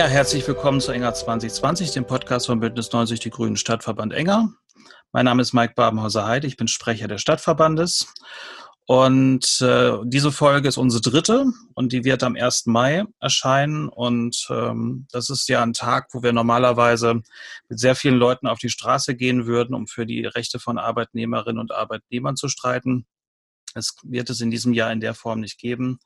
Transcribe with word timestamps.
Ja, 0.00 0.06
herzlich 0.06 0.48
willkommen 0.48 0.80
zu 0.80 0.92
Enger 0.92 1.12
2020, 1.12 1.90
dem 1.90 2.06
Podcast 2.06 2.46
von 2.46 2.58
Bündnis 2.58 2.90
90 2.90 3.20
Die 3.20 3.28
Grünen 3.28 3.58
Stadtverband 3.58 4.14
Enger. 4.14 4.50
Mein 5.12 5.26
Name 5.26 5.42
ist 5.42 5.52
Mike 5.52 5.74
Babenhauser-Heide, 5.76 6.46
ich 6.46 6.56
bin 6.56 6.68
Sprecher 6.68 7.06
des 7.06 7.20
Stadtverbandes. 7.20 8.10
Und 8.86 9.60
äh, 9.60 9.98
diese 10.04 10.32
Folge 10.32 10.68
ist 10.68 10.78
unsere 10.78 11.02
dritte 11.02 11.44
und 11.74 11.92
die 11.92 12.02
wird 12.04 12.22
am 12.22 12.34
1. 12.34 12.64
Mai 12.64 13.04
erscheinen. 13.20 13.90
Und 13.90 14.46
ähm, 14.48 15.06
das 15.12 15.28
ist 15.28 15.50
ja 15.50 15.62
ein 15.62 15.74
Tag, 15.74 16.08
wo 16.12 16.22
wir 16.22 16.32
normalerweise 16.32 17.20
mit 17.68 17.78
sehr 17.78 17.94
vielen 17.94 18.16
Leuten 18.16 18.46
auf 18.46 18.58
die 18.58 18.70
Straße 18.70 19.14
gehen 19.14 19.44
würden, 19.44 19.74
um 19.74 19.86
für 19.86 20.06
die 20.06 20.24
Rechte 20.24 20.58
von 20.58 20.78
Arbeitnehmerinnen 20.78 21.60
und 21.60 21.72
Arbeitnehmern 21.72 22.36
zu 22.36 22.48
streiten. 22.48 23.04
Es 23.74 23.96
wird 24.02 24.30
es 24.30 24.40
in 24.40 24.50
diesem 24.50 24.72
Jahr 24.72 24.90
in 24.92 25.00
der 25.00 25.12
Form 25.12 25.40
nicht 25.40 25.58
geben. 25.58 25.98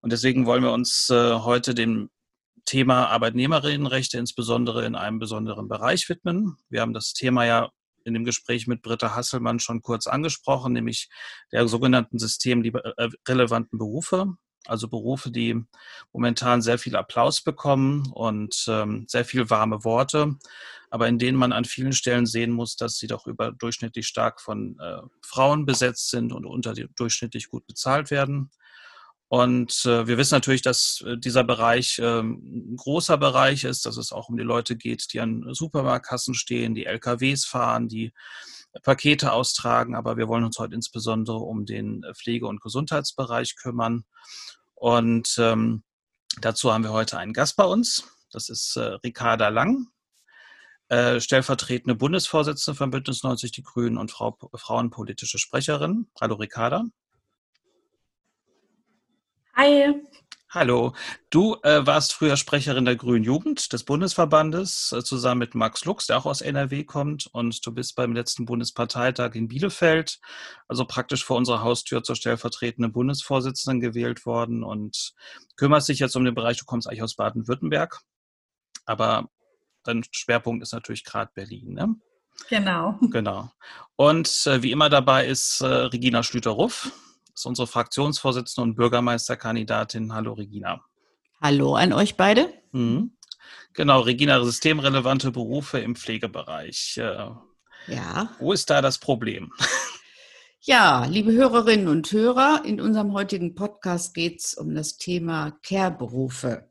Und 0.00 0.12
deswegen 0.12 0.46
wollen 0.46 0.62
wir 0.62 0.70
uns 0.70 1.10
äh, 1.10 1.34
heute 1.34 1.74
dem 1.74 2.08
Thema 2.70 3.08
Arbeitnehmerinnenrechte 3.08 4.16
insbesondere 4.16 4.86
in 4.86 4.94
einem 4.94 5.18
besonderen 5.18 5.66
Bereich 5.66 6.08
widmen. 6.08 6.56
Wir 6.68 6.82
haben 6.82 6.94
das 6.94 7.14
Thema 7.14 7.44
ja 7.44 7.72
in 8.04 8.14
dem 8.14 8.24
Gespräch 8.24 8.68
mit 8.68 8.80
Britta 8.80 9.16
Hasselmann 9.16 9.58
schon 9.58 9.82
kurz 9.82 10.06
angesprochen, 10.06 10.72
nämlich 10.72 11.08
der 11.50 11.66
sogenannten 11.66 12.20
systemrelevanten 12.20 13.76
Berufe. 13.76 14.36
Also 14.66 14.86
Berufe, 14.86 15.32
die 15.32 15.60
momentan 16.12 16.62
sehr 16.62 16.78
viel 16.78 16.94
Applaus 16.94 17.42
bekommen 17.42 18.06
und 18.12 18.66
ähm, 18.68 19.04
sehr 19.08 19.24
viel 19.24 19.50
warme 19.50 19.82
Worte, 19.82 20.36
aber 20.90 21.08
in 21.08 21.18
denen 21.18 21.38
man 21.38 21.50
an 21.50 21.64
vielen 21.64 21.92
Stellen 21.92 22.26
sehen 22.26 22.52
muss, 22.52 22.76
dass 22.76 22.98
sie 22.98 23.08
doch 23.08 23.26
überdurchschnittlich 23.26 24.06
stark 24.06 24.40
von 24.40 24.78
äh, 24.78 25.00
Frauen 25.22 25.66
besetzt 25.66 26.10
sind 26.10 26.32
und 26.32 26.46
unterdurchschnittlich 26.46 27.48
gut 27.48 27.66
bezahlt 27.66 28.12
werden. 28.12 28.52
Und 29.32 29.86
äh, 29.86 30.08
wir 30.08 30.18
wissen 30.18 30.34
natürlich, 30.34 30.60
dass 30.60 31.04
äh, 31.06 31.16
dieser 31.16 31.44
Bereich 31.44 32.00
äh, 32.00 32.18
ein 32.18 32.74
großer 32.74 33.16
Bereich 33.16 33.62
ist, 33.62 33.86
dass 33.86 33.96
es 33.96 34.10
auch 34.10 34.28
um 34.28 34.36
die 34.36 34.42
Leute 34.42 34.74
geht, 34.74 35.12
die 35.12 35.20
an 35.20 35.44
Supermarktkassen 35.54 36.34
stehen, 36.34 36.74
die 36.74 36.86
LKWs 36.86 37.44
fahren, 37.44 37.86
die 37.86 38.12
Pakete 38.82 39.32
austragen. 39.32 39.94
Aber 39.94 40.16
wir 40.16 40.26
wollen 40.26 40.42
uns 40.42 40.58
heute 40.58 40.74
insbesondere 40.74 41.36
um 41.36 41.64
den 41.64 42.04
Pflege- 42.12 42.48
und 42.48 42.60
Gesundheitsbereich 42.60 43.54
kümmern. 43.54 44.02
Und 44.74 45.36
ähm, 45.38 45.84
dazu 46.40 46.72
haben 46.72 46.82
wir 46.82 46.92
heute 46.92 47.16
einen 47.16 47.32
Gast 47.32 47.54
bei 47.54 47.64
uns. 47.64 48.02
Das 48.32 48.48
ist 48.48 48.74
äh, 48.74 48.98
Ricarda 49.04 49.46
Lang, 49.46 49.86
äh, 50.88 51.20
stellvertretende 51.20 51.94
Bundesvorsitzende 51.94 52.76
von 52.76 52.90
Bündnis 52.90 53.22
90 53.22 53.52
Die 53.52 53.62
Grünen 53.62 53.96
und 53.96 54.10
Frau, 54.10 54.36
Frauenpolitische 54.56 55.38
Sprecherin. 55.38 56.08
Hallo 56.20 56.34
Ricarda. 56.34 56.86
Hi. 59.60 59.92
Hallo. 60.48 60.94
Du 61.28 61.58
äh, 61.64 61.86
warst 61.86 62.14
früher 62.14 62.38
Sprecherin 62.38 62.86
der 62.86 62.96
Grünen 62.96 63.24
Jugend 63.24 63.74
des 63.74 63.84
Bundesverbandes, 63.84 64.90
äh, 64.92 65.04
zusammen 65.04 65.40
mit 65.40 65.54
Max 65.54 65.84
Lux, 65.84 66.06
der 66.06 66.16
auch 66.16 66.24
aus 66.24 66.40
NRW 66.40 66.84
kommt. 66.84 67.28
Und 67.30 67.66
du 67.66 67.70
bist 67.70 67.94
beim 67.94 68.14
letzten 68.14 68.46
Bundesparteitag 68.46 69.34
in 69.34 69.48
Bielefeld, 69.48 70.18
also 70.66 70.86
praktisch 70.86 71.26
vor 71.26 71.36
unserer 71.36 71.60
Haustür 71.60 72.02
zur 72.02 72.16
stellvertretenden 72.16 72.90
Bundesvorsitzenden 72.90 73.80
gewählt 73.80 74.24
worden 74.24 74.64
und 74.64 75.12
kümmerst 75.56 75.90
dich 75.90 75.98
jetzt 75.98 76.16
um 76.16 76.24
den 76.24 76.34
Bereich, 76.34 76.56
du 76.56 76.64
kommst 76.64 76.88
eigentlich 76.88 77.02
aus 77.02 77.16
Baden-Württemberg. 77.16 78.00
Aber 78.86 79.28
dein 79.84 80.04
Schwerpunkt 80.10 80.62
ist 80.62 80.72
natürlich 80.72 81.04
gerade 81.04 81.32
Berlin, 81.34 81.74
ne? 81.74 81.96
Genau. 82.48 82.98
Genau. 83.10 83.50
Und 83.96 84.46
äh, 84.46 84.62
wie 84.62 84.70
immer 84.70 84.88
dabei 84.88 85.26
ist 85.26 85.60
äh, 85.60 85.66
Regina 85.66 86.22
Schlüter-Ruff 86.22 86.90
ist 87.40 87.46
unsere 87.46 87.66
Fraktionsvorsitzende 87.66 88.68
und 88.68 88.76
Bürgermeisterkandidatin. 88.76 90.12
Hallo 90.12 90.34
Regina. 90.34 90.84
Hallo 91.40 91.74
an 91.74 91.94
euch 91.94 92.16
beide. 92.16 92.52
Mhm. 92.72 93.12
Genau, 93.72 94.00
Regina, 94.00 94.44
systemrelevante 94.44 95.30
Berufe 95.30 95.78
im 95.78 95.96
Pflegebereich. 95.96 96.98
Äh, 96.98 97.30
ja. 97.86 98.36
Wo 98.40 98.52
ist 98.52 98.68
da 98.68 98.82
das 98.82 98.98
Problem? 98.98 99.52
Ja, 100.62 101.06
liebe 101.06 101.32
Hörerinnen 101.32 101.88
und 101.88 102.12
Hörer, 102.12 102.64
in 102.66 102.82
unserem 102.82 103.14
heutigen 103.14 103.54
Podcast 103.54 104.12
geht 104.12 104.40
es 104.40 104.52
um 104.52 104.74
das 104.74 104.98
Thema 104.98 105.58
Care-Berufe. 105.62 106.68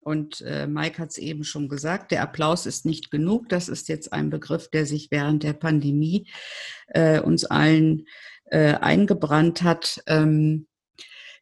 Und 0.00 0.42
äh, 0.42 0.66
Mike 0.66 0.98
hat 0.98 1.12
es 1.12 1.16
eben 1.16 1.42
schon 1.42 1.66
gesagt, 1.66 2.10
der 2.10 2.20
Applaus 2.20 2.66
ist 2.66 2.84
nicht 2.84 3.10
genug. 3.10 3.48
Das 3.48 3.70
ist 3.70 3.88
jetzt 3.88 4.12
ein 4.12 4.28
Begriff, 4.28 4.68
der 4.68 4.84
sich 4.84 5.10
während 5.10 5.44
der 5.44 5.54
Pandemie 5.54 6.28
äh, 6.88 7.20
uns 7.20 7.46
allen 7.46 8.04
äh, 8.52 8.74
eingebrannt 8.74 9.62
hat. 9.62 10.02
Ähm, 10.06 10.66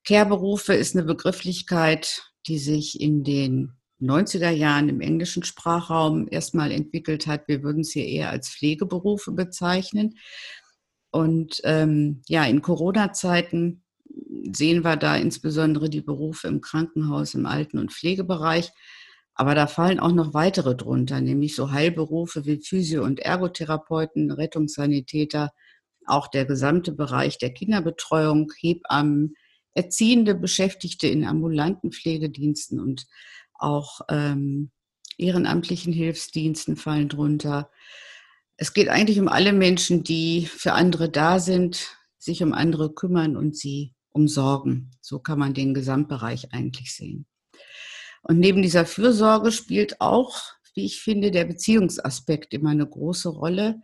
Care-Berufe 0.06 0.74
ist 0.74 0.94
eine 0.94 1.04
Begrifflichkeit, 1.04 2.22
die 2.46 2.58
sich 2.58 3.00
in 3.00 3.24
den 3.24 3.72
90er 4.00 4.50
Jahren 4.50 4.88
im 4.88 5.00
englischen 5.00 5.42
Sprachraum 5.42 6.28
erstmal 6.30 6.70
entwickelt 6.70 7.26
hat. 7.26 7.48
Wir 7.48 7.64
würden 7.64 7.80
es 7.80 7.90
hier 7.90 8.06
eher 8.06 8.30
als 8.30 8.48
Pflegeberufe 8.48 9.32
bezeichnen. 9.32 10.14
Und 11.10 11.60
ähm, 11.64 12.22
ja, 12.28 12.44
in 12.44 12.62
Corona-Zeiten 12.62 13.82
sehen 14.52 14.84
wir 14.84 14.96
da 14.96 15.16
insbesondere 15.16 15.90
die 15.90 16.02
Berufe 16.02 16.46
im 16.46 16.60
Krankenhaus, 16.60 17.34
im 17.34 17.44
Alten- 17.44 17.78
und 17.78 17.92
Pflegebereich. 17.92 18.70
Aber 19.34 19.56
da 19.56 19.66
fallen 19.66 19.98
auch 19.98 20.12
noch 20.12 20.32
weitere 20.32 20.76
drunter, 20.76 21.20
nämlich 21.20 21.56
so 21.56 21.72
Heilberufe 21.72 22.46
wie 22.46 22.60
Physio- 22.62 23.02
und 23.02 23.18
Ergotherapeuten, 23.18 24.30
Rettungssanitäter, 24.30 25.50
auch 26.06 26.28
der 26.28 26.44
gesamte 26.44 26.92
Bereich 26.92 27.38
der 27.38 27.52
Kinderbetreuung, 27.52 28.52
Hebammen, 28.58 29.34
erziehende 29.74 30.34
Beschäftigte 30.34 31.06
in 31.06 31.24
ambulanten 31.24 31.92
Pflegediensten 31.92 32.80
und 32.80 33.06
auch 33.54 34.00
ähm, 34.08 34.70
ehrenamtlichen 35.18 35.92
Hilfsdiensten 35.92 36.76
fallen 36.76 37.08
drunter. 37.08 37.70
Es 38.56 38.72
geht 38.74 38.88
eigentlich 38.88 39.20
um 39.20 39.28
alle 39.28 39.52
Menschen, 39.52 40.02
die 40.02 40.46
für 40.46 40.72
andere 40.72 41.08
da 41.08 41.38
sind, 41.38 41.96
sich 42.18 42.42
um 42.42 42.52
andere 42.52 42.92
kümmern 42.92 43.36
und 43.36 43.56
sie 43.56 43.94
umsorgen. 44.10 44.90
So 45.00 45.18
kann 45.18 45.38
man 45.38 45.54
den 45.54 45.72
Gesamtbereich 45.74 46.52
eigentlich 46.52 46.94
sehen. 46.94 47.26
Und 48.22 48.38
neben 48.38 48.62
dieser 48.62 48.84
Fürsorge 48.84 49.52
spielt 49.52 50.00
auch, 50.00 50.36
wie 50.74 50.84
ich 50.84 51.00
finde, 51.00 51.30
der 51.30 51.44
Beziehungsaspekt 51.46 52.52
immer 52.52 52.70
eine 52.70 52.86
große 52.86 53.28
Rolle 53.28 53.80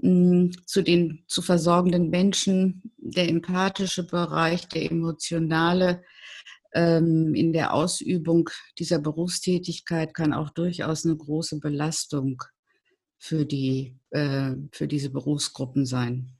zu 0.00 0.82
den 0.82 1.24
zu 1.28 1.42
versorgenden 1.42 2.10
Menschen, 2.10 2.82
der 2.96 3.28
empathische 3.28 4.04
Bereich, 4.06 4.66
der 4.68 4.90
emotionale 4.90 6.02
ähm, 6.74 7.34
in 7.34 7.52
der 7.52 7.74
Ausübung 7.74 8.48
dieser 8.78 8.98
Berufstätigkeit 8.98 10.14
kann 10.14 10.32
auch 10.32 10.50
durchaus 10.50 11.04
eine 11.04 11.16
große 11.16 11.60
Belastung 11.60 12.42
für, 13.18 13.44
die, 13.44 13.96
äh, 14.10 14.52
für 14.72 14.88
diese 14.88 15.10
Berufsgruppen 15.10 15.86
sein. 15.86 16.32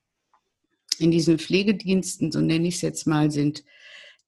In 0.98 1.10
diesen 1.10 1.38
Pflegediensten, 1.38 2.32
so 2.32 2.40
nenne 2.40 2.68
ich 2.68 2.76
es 2.76 2.80
jetzt 2.80 3.06
mal, 3.06 3.30
sind 3.30 3.64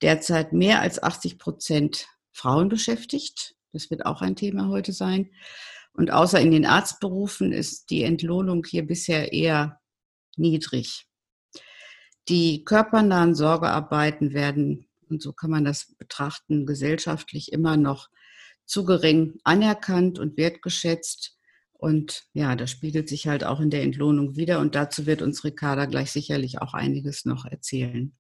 derzeit 0.03 0.53
mehr 0.53 0.81
als 0.81 1.03
80 1.03 1.39
Prozent 1.39 2.07
Frauen 2.33 2.69
beschäftigt. 2.69 3.55
Das 3.73 3.91
wird 3.91 4.07
auch 4.07 4.23
ein 4.23 4.37
Thema 4.37 4.69
heute 4.69 4.93
sein. 4.93 5.31
Und 5.95 6.11
außer 6.11 6.41
in 6.41 6.51
den 6.51 6.67
Arztberufen 6.67 7.53
ist 7.53 7.91
die 7.91 8.03
Entlohnung 8.03 8.65
hier 8.69 8.87
bisher 8.87 9.33
eher 9.33 9.81
niedrig. 10.37 11.07
Die 12.29 12.65
körpernahen 12.65 13.35
Sorgearbeiten 13.35 14.33
werden, 14.33 14.89
und 15.09 15.23
so 15.23 15.33
kann 15.33 15.51
man 15.51 15.65
das 15.65 15.95
betrachten, 15.97 16.67
gesellschaftlich 16.67 17.53
immer 17.53 17.77
noch 17.77 18.09
zu 18.67 18.85
gering 18.85 19.39
anerkannt 19.45 20.19
und 20.19 20.37
wertgeschätzt. 20.37 21.37
Und 21.73 22.25
ja, 22.33 22.57
das 22.57 22.71
spiegelt 22.71 23.09
sich 23.09 23.29
halt 23.29 23.45
auch 23.45 23.61
in 23.61 23.71
der 23.71 23.83
Entlohnung 23.83 24.37
wieder. 24.37 24.59
Und 24.61 24.75
dazu 24.75 25.07
wird 25.07 25.23
uns 25.23 25.45
Ricarda 25.45 25.85
gleich 25.85 26.11
sicherlich 26.13 26.61
auch 26.61 26.75
einiges 26.75 27.25
noch 27.25 27.45
erzählen. 27.45 28.17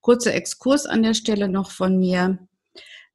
Kurzer 0.00 0.34
Exkurs 0.34 0.84
an 0.86 1.02
der 1.02 1.14
Stelle 1.14 1.48
noch 1.48 1.70
von 1.70 1.98
mir. 1.98 2.38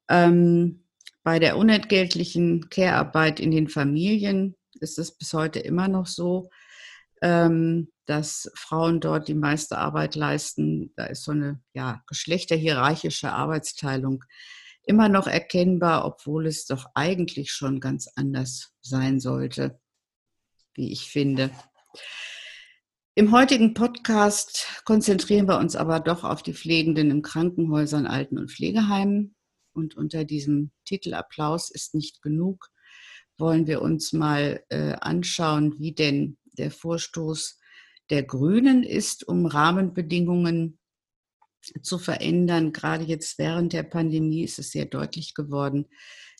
Ähm, 0.10 0.83
bei 1.24 1.40
der 1.40 1.58
unentgeltlichen 1.58 2.70
Care-Arbeit 2.70 3.40
in 3.40 3.52
den 3.52 3.70
Familien 3.70 4.56
ist 4.80 5.00
es 5.00 5.18
bis 5.18 5.34
heute 5.34 5.60
immer 5.60 5.88
noch 5.88 6.06
so, 6.06 6.50
ähm, 7.22 7.90
dass 8.06 8.52
Frauen 8.56 9.00
dort 9.00 9.30
die 9.30 9.34
meiste 9.34 9.78
Arbeit 9.78 10.16
leisten. 10.16 10.92
Da 10.96 11.06
ist 11.06 11.24
so 11.24 11.32
eine 11.32 11.62
ja, 11.74 12.04
geschlechterhierarchische 12.08 13.32
Arbeitsteilung 13.32 14.26
immer 14.86 15.08
noch 15.08 15.28
erkennbar, 15.28 16.06
obwohl 16.06 16.46
es 16.46 16.66
doch 16.66 16.88
eigentlich 16.94 17.52
schon 17.52 17.80
ganz 17.80 18.10
anders 18.16 18.74
sein 18.82 19.22
sollte, 19.22 19.80
wie 20.74 20.92
ich 20.92 21.10
finde. 21.10 21.50
Im 23.16 23.32
heutigen 23.32 23.74
Podcast 23.74 24.68
konzentrieren 24.84 25.48
wir 25.48 25.60
uns 25.60 25.76
aber 25.76 26.00
doch 26.00 26.24
auf 26.24 26.44
die 26.44 26.54
Pflegenden 26.54 27.12
in 27.12 27.22
Krankenhäusern, 27.22 28.08
Alten- 28.08 28.40
und 28.40 28.52
Pflegeheimen. 28.52 29.36
Und 29.74 29.96
unter 29.96 30.24
diesem 30.24 30.72
Titel 30.86 31.14
Applaus 31.14 31.70
ist 31.70 31.96
nicht 31.96 32.22
genug, 32.22 32.70
wollen 33.38 33.68
wir 33.68 33.82
uns 33.82 34.14
mal 34.14 34.64
äh, 34.70 34.94
anschauen, 35.02 35.80
wie 35.80 35.94
denn 35.94 36.38
der 36.58 36.72
Vorstoß 36.72 37.60
der 38.10 38.24
Grünen 38.24 38.84
ist, 38.84 39.28
um 39.28 39.46
Rahmenbedingungen 39.46 40.80
zu 41.82 41.98
verändern. 41.98 42.74
Gerade 42.74 43.06
jetzt 43.06 43.40
während 43.40 43.74
der 43.74 43.84
Pandemie 43.84 44.44
ist 44.44 44.60
es 44.60 44.72
sehr 44.72 44.86
deutlich 44.86 45.34
geworden, 45.34 45.88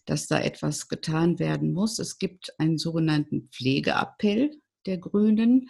dass 0.06 0.28
da 0.28 0.40
etwas 0.40 0.88
getan 0.88 1.40
werden 1.40 1.74
muss. 1.74 2.00
Es 2.00 2.18
gibt 2.18 2.54
einen 2.60 2.78
sogenannten 2.78 3.50
Pflegeappell 3.50 4.52
der 4.86 4.98
Grünen. 4.98 5.70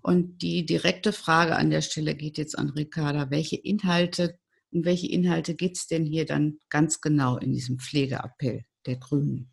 Und 0.00 0.42
die 0.42 0.64
direkte 0.66 1.12
Frage 1.12 1.56
an 1.56 1.70
der 1.70 1.82
Stelle 1.82 2.14
geht 2.14 2.38
jetzt 2.38 2.58
an 2.58 2.70
Ricarda. 2.70 3.30
Welche 3.30 3.56
Inhalte, 3.56 4.38
um 4.72 4.84
welche 4.84 5.08
Inhalte 5.08 5.54
geht 5.54 5.76
es 5.76 5.86
denn 5.86 6.04
hier 6.04 6.26
dann 6.26 6.58
ganz 6.68 7.00
genau 7.00 7.36
in 7.38 7.52
diesem 7.52 7.78
Pflegeappell 7.78 8.64
der 8.86 8.96
Grünen? 8.96 9.52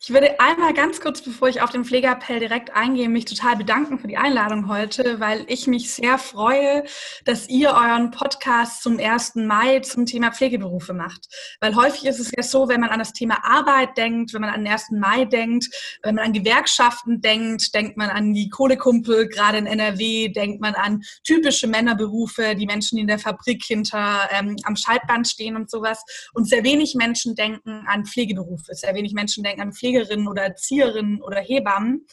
Ich 0.00 0.10
würde 0.10 0.38
einmal 0.38 0.72
ganz 0.74 1.00
kurz, 1.00 1.20
bevor 1.20 1.48
ich 1.48 1.60
auf 1.60 1.70
den 1.70 1.84
Pflegeappell 1.84 2.38
direkt 2.38 2.76
eingehe, 2.76 3.08
mich 3.08 3.24
total 3.24 3.56
bedanken 3.56 3.98
für 3.98 4.06
die 4.06 4.16
Einladung 4.16 4.68
heute, 4.68 5.18
weil 5.18 5.44
ich 5.48 5.66
mich 5.66 5.92
sehr 5.92 6.18
freue, 6.18 6.84
dass 7.24 7.48
ihr 7.48 7.70
euren 7.70 8.12
Podcast 8.12 8.82
zum 8.82 8.98
1. 8.98 9.36
Mai 9.36 9.80
zum 9.80 10.06
Thema 10.06 10.30
Pflegeberufe 10.30 10.92
macht. 10.92 11.26
Weil 11.60 11.74
häufig 11.74 12.04
ist 12.06 12.20
es 12.20 12.30
ja 12.36 12.42
so, 12.42 12.68
wenn 12.68 12.80
man 12.80 12.90
an 12.90 13.00
das 13.00 13.12
Thema 13.12 13.44
Arbeit 13.44 13.96
denkt, 13.96 14.32
wenn 14.32 14.42
man 14.42 14.50
an 14.50 14.64
den 14.64 14.72
1. 14.72 14.90
Mai 14.92 15.24
denkt, 15.24 15.66
wenn 16.02 16.14
man 16.14 16.26
an 16.26 16.32
Gewerkschaften 16.32 17.20
denkt, 17.20 17.74
denkt 17.74 17.96
man 17.96 18.10
an 18.10 18.32
die 18.32 18.48
Kohlekumpel, 18.48 19.28
gerade 19.28 19.58
in 19.58 19.66
NRW, 19.66 20.28
denkt 20.28 20.60
man 20.60 20.74
an 20.74 21.02
typische 21.24 21.66
Männerberufe, 21.66 22.54
die 22.54 22.66
Menschen, 22.66 22.96
die 22.96 23.02
in 23.02 23.08
der 23.08 23.18
Fabrik 23.18 23.64
hinter 23.64 24.28
ähm, 24.30 24.56
am 24.62 24.76
Schaltband 24.76 25.26
stehen 25.26 25.56
und 25.56 25.70
sowas. 25.70 26.04
Und 26.34 26.48
sehr 26.48 26.62
wenig 26.62 26.94
Menschen 26.94 27.34
denken 27.34 27.84
an 27.88 28.06
Pflegeberufe, 28.06 28.74
sehr 28.74 28.94
wenig 28.94 29.12
Menschen 29.12 29.42
denken 29.42 29.55
denken 29.56 29.60
an 29.60 29.72
Pflegerinnen 29.72 30.28
oder 30.28 30.42
Erzieherinnen 30.42 31.22
oder 31.22 31.40
Hebammen. 31.40 32.06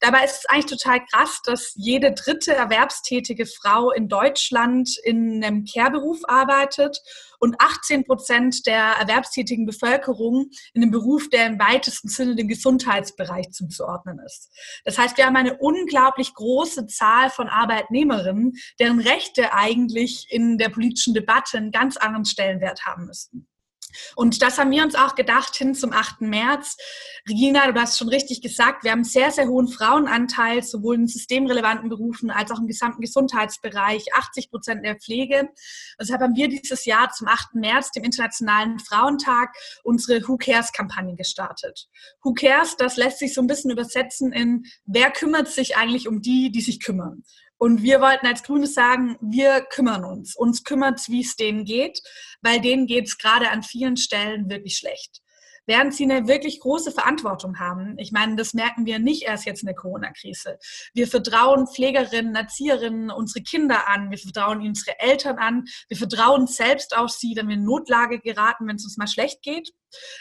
Dabei 0.00 0.24
ist 0.24 0.36
es 0.36 0.46
eigentlich 0.46 0.78
total 0.78 1.04
krass, 1.06 1.40
dass 1.44 1.72
jede 1.74 2.12
dritte 2.12 2.54
erwerbstätige 2.54 3.46
Frau 3.46 3.90
in 3.90 4.08
Deutschland 4.08 4.96
in 5.02 5.42
einem 5.42 5.64
Care-Beruf 5.64 6.20
arbeitet 6.28 7.00
und 7.40 7.56
18 7.60 8.04
Prozent 8.04 8.64
der 8.68 8.80
erwerbstätigen 9.00 9.66
Bevölkerung 9.66 10.50
in 10.72 10.82
einem 10.82 10.92
Beruf, 10.92 11.28
der 11.30 11.46
im 11.46 11.58
weitesten 11.58 12.08
Sinne 12.08 12.36
dem 12.36 12.46
Gesundheitsbereich 12.46 13.50
zuzuordnen 13.50 14.20
ist. 14.24 14.52
Das 14.84 14.98
heißt, 14.98 15.16
wir 15.16 15.26
haben 15.26 15.34
eine 15.34 15.56
unglaublich 15.56 16.32
große 16.32 16.86
Zahl 16.86 17.30
von 17.30 17.48
Arbeitnehmerinnen, 17.48 18.52
deren 18.78 19.00
Rechte 19.00 19.52
eigentlich 19.52 20.28
in 20.30 20.58
der 20.58 20.68
politischen 20.68 21.12
Debatte 21.12 21.56
einen 21.56 21.72
ganz 21.72 21.96
anderen 21.96 22.24
Stellenwert 22.24 22.86
haben 22.86 23.06
müssten. 23.06 23.48
Und 24.16 24.42
das 24.42 24.58
haben 24.58 24.70
wir 24.70 24.82
uns 24.82 24.94
auch 24.94 25.14
gedacht 25.14 25.56
hin 25.56 25.74
zum 25.74 25.92
8. 25.92 26.22
März. 26.22 26.76
Regina, 27.28 27.70
du 27.70 27.80
hast 27.80 27.98
schon 27.98 28.08
richtig 28.08 28.40
gesagt, 28.40 28.84
wir 28.84 28.90
haben 28.90 28.98
einen 28.98 29.04
sehr, 29.04 29.30
sehr 29.30 29.48
hohen 29.48 29.68
Frauenanteil, 29.68 30.62
sowohl 30.62 30.96
in 30.96 31.06
systemrelevanten 31.06 31.88
Berufen 31.88 32.30
als 32.30 32.50
auch 32.50 32.58
im 32.58 32.66
gesamten 32.66 33.00
Gesundheitsbereich, 33.00 34.14
80 34.14 34.50
Prozent 34.50 34.84
der 34.84 34.96
Pflege. 34.96 35.48
Deshalb 36.00 36.20
haben 36.20 36.36
wir 36.36 36.48
dieses 36.48 36.84
Jahr 36.84 37.10
zum 37.10 37.28
8. 37.28 37.54
März, 37.54 37.90
dem 37.92 38.04
Internationalen 38.04 38.78
Frauentag, 38.78 39.54
unsere 39.84 40.26
Who 40.26 40.36
Cares-Kampagne 40.36 41.16
gestartet. 41.16 41.88
Who 42.22 42.34
Cares, 42.34 42.76
das 42.76 42.96
lässt 42.96 43.18
sich 43.18 43.34
so 43.34 43.40
ein 43.40 43.46
bisschen 43.46 43.70
übersetzen 43.70 44.32
in, 44.32 44.64
wer 44.84 45.10
kümmert 45.10 45.48
sich 45.48 45.76
eigentlich 45.76 46.08
um 46.08 46.20
die, 46.20 46.50
die 46.50 46.60
sich 46.60 46.80
kümmern. 46.80 47.22
Und 47.58 47.82
wir 47.82 48.00
wollten 48.00 48.26
als 48.26 48.42
Grünes 48.42 48.74
sagen, 48.74 49.16
wir 49.20 49.60
kümmern 49.62 50.04
uns. 50.04 50.36
Uns 50.36 50.64
kümmert 50.64 51.00
es, 51.00 51.08
wie 51.08 51.22
es 51.22 51.36
denen 51.36 51.64
geht, 51.64 52.00
weil 52.40 52.60
denen 52.60 52.86
geht 52.86 53.06
es 53.06 53.18
gerade 53.18 53.50
an 53.50 53.62
vielen 53.62 53.96
Stellen 53.96 54.48
wirklich 54.48 54.76
schlecht 54.76 55.20
während 55.68 55.94
sie 55.94 56.04
eine 56.04 56.26
wirklich 56.26 56.60
große 56.60 56.90
Verantwortung 56.90 57.60
haben. 57.60 57.96
Ich 57.98 58.10
meine, 58.10 58.34
das 58.36 58.54
merken 58.54 58.86
wir 58.86 58.98
nicht 58.98 59.24
erst 59.24 59.44
jetzt 59.44 59.62
in 59.62 59.66
der 59.66 59.74
Corona-Krise. 59.74 60.58
Wir 60.94 61.06
vertrauen 61.06 61.66
Pflegerinnen, 61.68 62.34
Erzieherinnen, 62.34 63.10
unsere 63.10 63.44
Kinder 63.44 63.86
an, 63.86 64.10
wir 64.10 64.18
vertrauen 64.18 64.62
unsere 64.62 64.98
Eltern 64.98 65.36
an, 65.36 65.64
wir 65.88 65.98
vertrauen 65.98 66.46
selbst 66.46 66.96
auf 66.96 67.10
sie, 67.10 67.36
wenn 67.36 67.48
wir 67.48 67.56
in 67.56 67.64
Notlage 67.64 68.18
geraten, 68.18 68.66
wenn 68.66 68.76
es 68.76 68.84
uns 68.84 68.96
mal 68.96 69.06
schlecht 69.06 69.42
geht. 69.42 69.70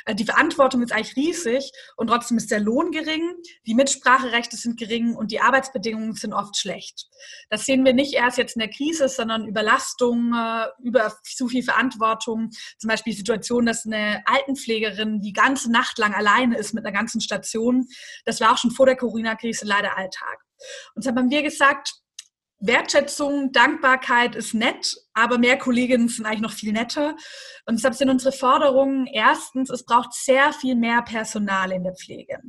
Äh, 0.05 0.15
die 0.15 0.25
Verantwortung 0.25 0.81
ist 0.81 0.91
eigentlich 0.91 1.15
riesig 1.15 1.71
und 1.95 2.07
trotzdem 2.07 2.37
ist 2.37 2.51
der 2.51 2.59
Lohn 2.59 2.91
gering, 2.91 3.33
die 3.65 3.75
Mitspracherechte 3.75 4.57
sind 4.57 4.77
gering 4.79 5.15
und 5.15 5.31
die 5.31 5.39
Arbeitsbedingungen 5.39 6.13
sind 6.13 6.33
oft 6.33 6.57
schlecht. 6.57 7.07
Das 7.49 7.65
sehen 7.65 7.85
wir 7.85 7.93
nicht 7.93 8.13
erst 8.13 8.37
jetzt 8.37 8.55
in 8.55 8.61
der 8.61 8.69
Krise, 8.69 9.09
sondern 9.09 9.47
Überlastung, 9.47 10.33
äh, 10.33 10.67
über 10.81 11.13
zu 11.23 11.47
viel 11.47 11.63
Verantwortung. 11.63 12.51
Zum 12.77 12.87
Beispiel 12.89 13.13
die 13.13 13.19
Situation, 13.19 13.65
dass 13.65 13.85
eine 13.85 14.23
Altenpflegerin 14.25 15.21
die 15.21 15.33
ganze 15.33 15.71
Nacht 15.71 15.97
lang 15.97 16.13
alleine 16.13 16.57
ist 16.57 16.73
mit 16.73 16.85
einer 16.85 16.95
ganzen 16.95 17.21
Station. 17.21 17.87
Das 18.25 18.39
war 18.41 18.53
auch 18.53 18.57
schon 18.57 18.71
vor 18.71 18.85
der 18.85 18.95
Corona-Krise 18.95 19.65
leider 19.65 19.97
Alltag. 19.97 20.39
Und 20.95 21.03
deshalb 21.03 21.17
haben 21.17 21.29
wir 21.29 21.43
gesagt, 21.43 21.93
Wertschätzung, 22.59 23.51
Dankbarkeit 23.51 24.35
ist 24.35 24.55
nett, 24.55 24.95
aber 25.17 25.39
mehr 25.39 25.57
Kolleginnen 25.57 26.09
sind 26.09 26.25
eigentlich 26.25 26.41
noch 26.41 26.53
viel 26.53 26.71
netter. 26.71 27.15
Und 27.65 27.75
deshalb 27.75 27.95
sind 27.95 28.09
unsere 28.09 28.31
Forderungen 28.31 29.07
erstens, 29.07 29.71
es 29.71 29.83
braucht 29.83 30.13
sehr 30.13 30.53
viel 30.53 30.75
mehr 30.75 31.01
Personal 31.01 31.71
in 31.71 31.83
der 31.83 31.95
Pflege. 31.95 32.39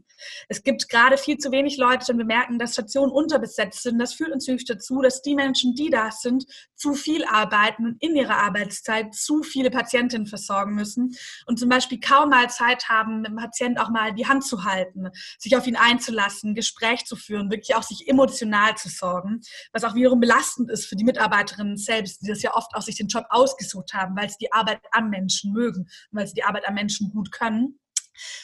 Es 0.49 0.63
gibt 0.63 0.89
gerade 0.91 1.17
viel 1.17 1.39
zu 1.39 1.51
wenig 1.51 1.79
Leute 1.79 2.13
und 2.13 2.19
wir 2.19 2.27
merken, 2.27 2.59
dass 2.59 2.75
Stationen 2.75 3.11
unterbesetzt 3.11 3.83
sind. 3.83 3.99
Das 3.99 4.13
führt 4.13 4.31
natürlich 4.31 4.67
dazu, 4.67 5.01
dass 5.01 5.23
die 5.23 5.35
Menschen, 5.35 5.75
die 5.75 5.89
da 5.89 6.11
sind, 6.11 6.45
zu 6.75 6.93
viel 6.95 7.25
arbeiten 7.25 7.87
und 7.87 7.97
in 8.03 8.15
ihrer 8.15 8.37
Arbeitszeit 8.37 9.15
zu 9.15 9.43
viele 9.43 9.71
Patientinnen 9.71 10.27
versorgen 10.27 10.75
müssen 10.75 11.17
und 11.47 11.59
zum 11.59 11.71
Beispiel 11.71 12.01
kaum 12.01 12.29
mal 12.29 12.51
Zeit 12.51 12.89
haben, 12.89 13.23
mit 13.23 13.31
dem 13.31 13.37
Patienten 13.37 13.79
auch 13.79 13.91
mal 13.91 14.13
die 14.13 14.27
Hand 14.27 14.45
zu 14.45 14.65
halten, 14.65 15.09
sich 15.39 15.57
auf 15.57 15.67
ihn 15.67 15.77
einzulassen, 15.77 16.55
Gespräch 16.55 17.07
zu 17.07 17.17
führen, 17.17 17.51
wirklich 17.51 17.75
auch 17.75 17.83
sich 17.83 18.07
emotional 18.09 18.77
zu 18.77 18.91
sorgen, 18.91 19.41
was 19.73 19.85
auch 19.85 19.95
wiederum 19.95 20.21
belastend 20.21 20.71
ist 20.71 20.87
für 20.87 20.97
die 20.97 21.05
Mitarbeiterinnen 21.05 21.77
selbst, 21.79 22.23
die 22.23 22.29
das 22.29 22.43
ja 22.43 22.58
oft 22.59 22.75
auch 22.75 22.83
sich 22.83 22.97
den 22.97 23.09
Job 23.09 23.25
ausgesucht 23.31 23.95
haben, 23.95 24.17
weil 24.17 24.29
sie 24.29 24.37
die 24.41 24.53
Arbeit 24.53 24.81
am 24.91 25.09
Menschen 25.11 25.53
mögen 25.53 25.83
und 25.83 26.19
weil 26.19 26.27
sie 26.27 26.35
die 26.35 26.45
Arbeit 26.45 26.69
am 26.69 26.75
Menschen 26.75 27.11
gut 27.11 27.31
können. 27.33 27.79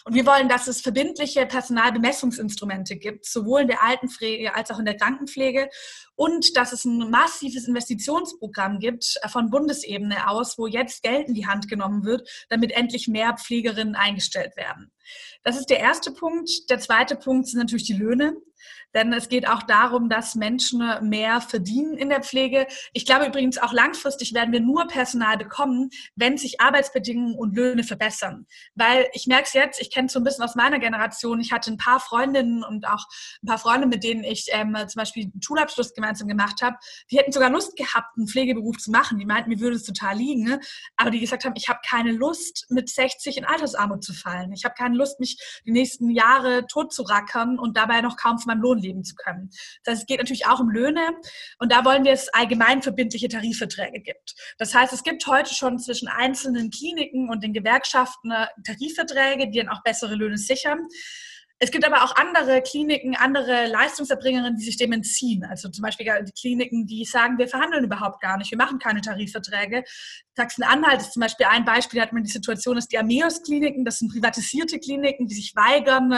Und 0.05 0.14
wir 0.14 0.25
wollen, 0.26 0.49
dass 0.49 0.69
es 0.69 0.81
verbindliche 0.81 1.46
Personalbemessungsinstrumente 1.46 2.96
gibt, 2.96 3.26
sowohl 3.26 3.62
in 3.62 3.69
der 3.69 3.82
Altenpflege 3.82 4.55
als 4.55 4.70
auch 4.70 4.78
in 4.78 4.84
der 4.84 4.96
Krankenpflege 4.96 5.69
und 6.14 6.56
dass 6.56 6.72
es 6.72 6.84
ein 6.84 7.11
massives 7.11 7.66
Investitionsprogramm 7.66 8.78
gibt 8.78 9.16
äh, 9.22 9.28
von 9.28 9.50
Bundesebene 9.50 10.28
aus, 10.28 10.58
wo 10.58 10.67
jetzt 10.67 11.02
Geld 11.02 11.28
in 11.28 11.34
die 11.34 11.46
Hand 11.46 11.69
genommen 11.69 12.05
wird, 12.05 12.29
damit 12.48 12.72
endlich 12.72 13.08
mehr 13.08 13.36
Pflegerinnen 13.36 13.96
eingestellt 13.96 14.56
werden. 14.56 14.93
Das 15.43 15.58
ist 15.58 15.70
der 15.70 15.81
erste 15.81 16.13
Punkt. 16.13 16.70
Der 16.70 16.79
zweite 16.79 17.17
Punkt 17.17 17.49
sind 17.49 17.58
natürlich 17.58 17.87
die 17.87 17.94
Löhne. 17.94 18.37
Denn 18.94 19.13
es 19.13 19.29
geht 19.29 19.49
auch 19.49 19.63
darum, 19.65 20.08
dass 20.08 20.37
Menschen 20.37 20.82
mehr 21.03 21.41
verdienen 21.41 21.99
in 21.99 22.08
der 22.08 22.23
Pflege. 22.23 22.67
Ich 22.93 23.05
glaube 23.05 23.27
übrigens 23.27 23.58
auch 23.58 23.73
langfristig 23.73 24.34
werden 24.34 24.53
wir 24.53 24.61
nur 24.61 24.87
Personal 24.87 25.37
bekommen, 25.37 25.91
wenn 26.15 26.39
sich 26.39 26.61
Arbeitsbedingungen 26.61 27.34
und 27.34 27.56
Löhne 27.56 27.82
verbessern. 27.82 28.46
Weil 28.75 29.08
ich 29.13 29.27
merke 29.27 29.44
es 29.44 29.53
jetzt, 29.53 29.81
ich 29.81 29.91
kenne 29.91 30.06
es 30.06 30.13
so 30.13 30.20
ein 30.20 30.25
bisschen 30.25 30.44
aus 30.44 30.55
meiner 30.55 30.79
Generation. 30.79 31.41
Ich 31.41 31.51
hatte 31.51 31.73
ein 31.73 31.77
paar 31.77 31.99
Freundinnen 31.99 32.63
und 32.63 32.87
auch 32.87 33.05
ein 33.43 33.46
paar 33.46 33.58
Freunde, 33.58 33.89
mit 33.89 34.05
denen 34.05 34.23
ich 34.23 34.46
ähm, 34.53 34.77
zum 34.87 35.01
Beispiel 35.01 35.25
einen 35.25 35.43
Schulabschluss 35.43 35.93
gemeinsam 35.93 36.29
gemacht 36.29 36.63
habe. 36.63 36.77
Die 37.11 37.19
hätten 37.19 37.32
sogar 37.32 37.51
Lust 37.51 37.77
gehabt, 37.77 38.17
einen 38.17 38.29
Pflegeberuf 38.29 38.79
zu 38.79 38.93
machen. 38.93 39.19
Die 39.19 39.27
meinten, 39.27 39.51
mir 39.51 39.58
würde 39.58 39.77
es 39.77 39.82
total 39.82 40.17
liegen. 40.17 40.44
Ne? 40.44 40.61
Aber 40.96 41.11
die 41.11 41.19
gesagt 41.19 41.44
haben, 41.44 41.55
ich 41.56 41.69
habe 41.69 41.81
keine 41.84 42.13
Lust, 42.13 42.67
mit 42.70 42.89
60 42.89 43.39
in 43.39 43.44
Altersarmut 43.44 44.05
zu 44.05 44.13
fallen. 44.13 44.53
Ich 44.53 44.65
habe 44.65 44.75
keine 44.79 44.94
Lust, 44.94 45.20
mich 45.20 45.36
die 45.65 45.72
nächsten 45.72 46.10
Jahre 46.10 46.67
tot 46.67 46.93
zu 46.93 47.03
rackern 47.03 47.58
und 47.58 47.77
dabei 47.77 48.01
noch 48.01 48.17
kaum 48.17 48.39
von 48.39 48.48
meinem 48.53 48.63
Lohn 48.63 48.79
leben 48.79 49.05
zu 49.05 49.15
können. 49.15 49.51
Das 49.84 49.93
heißt, 49.93 50.03
es 50.03 50.06
geht 50.06 50.19
natürlich 50.19 50.46
auch 50.46 50.60
um 50.60 50.70
Löhne 50.70 51.13
und 51.58 51.72
da 51.72 51.84
wollen 51.84 52.05
wir 52.05 52.13
es 52.13 52.29
allgemein 52.32 52.82
verbindliche 52.82 53.29
Tarifverträge 53.29 54.01
gibt. 54.01 54.34
Das 54.58 54.74
heißt, 54.74 54.93
es 54.93 55.03
gibt 55.03 55.27
heute 55.27 55.55
schon 55.55 55.79
zwischen 55.79 56.08
einzelnen 56.08 56.70
Kliniken 56.70 57.31
und 57.31 57.43
den 57.43 57.53
Gewerkschaften 57.53 58.32
Tarifverträge, 58.65 59.51
die 59.51 59.58
dann 59.58 59.69
auch 59.69 59.82
bessere 59.82 60.15
Löhne 60.15 60.39
sichern. 60.39 60.89
Es 61.60 61.70
gibt 61.70 61.86
aber 61.86 62.03
auch 62.03 62.17
andere 62.17 62.63
Kliniken, 62.63 63.15
andere 63.17 63.67
Leistungserbringerinnen, 63.69 64.56
die 64.56 64.65
sich 64.65 64.77
dem 64.77 64.93
entziehen. 64.93 65.44
Also 65.44 65.69
zum 65.70 65.82
Beispiel 65.82 66.06
Kliniken, 66.39 66.86
die 66.86 67.05
sagen, 67.05 67.39
wir 67.39 67.48
verhandeln 67.48 67.84
überhaupt 67.84 68.20
gar 68.20 68.36
nicht, 68.36 68.51
wir 68.51 68.58
machen 68.58 68.79
keine 68.79 69.01
Tarifverträge. 69.01 69.84
Sachsen-Anhalt 70.36 71.00
ist 71.00 71.12
zum 71.12 71.20
Beispiel 71.20 71.46
ein 71.46 71.64
Beispiel, 71.64 71.98
da 71.98 72.06
hat 72.06 72.12
man 72.12 72.24
die 72.24 72.31
Situation, 72.31 72.76
dass 72.76 72.88
die 72.88 72.98
Ameos-Kliniken, 72.98 73.84
das 73.84 73.98
sind 73.98 74.12
privatisierte 74.12 74.79
Kliniken, 74.79 75.26
die 75.26 75.34
sich 75.34 75.55
weigern, 75.55 76.08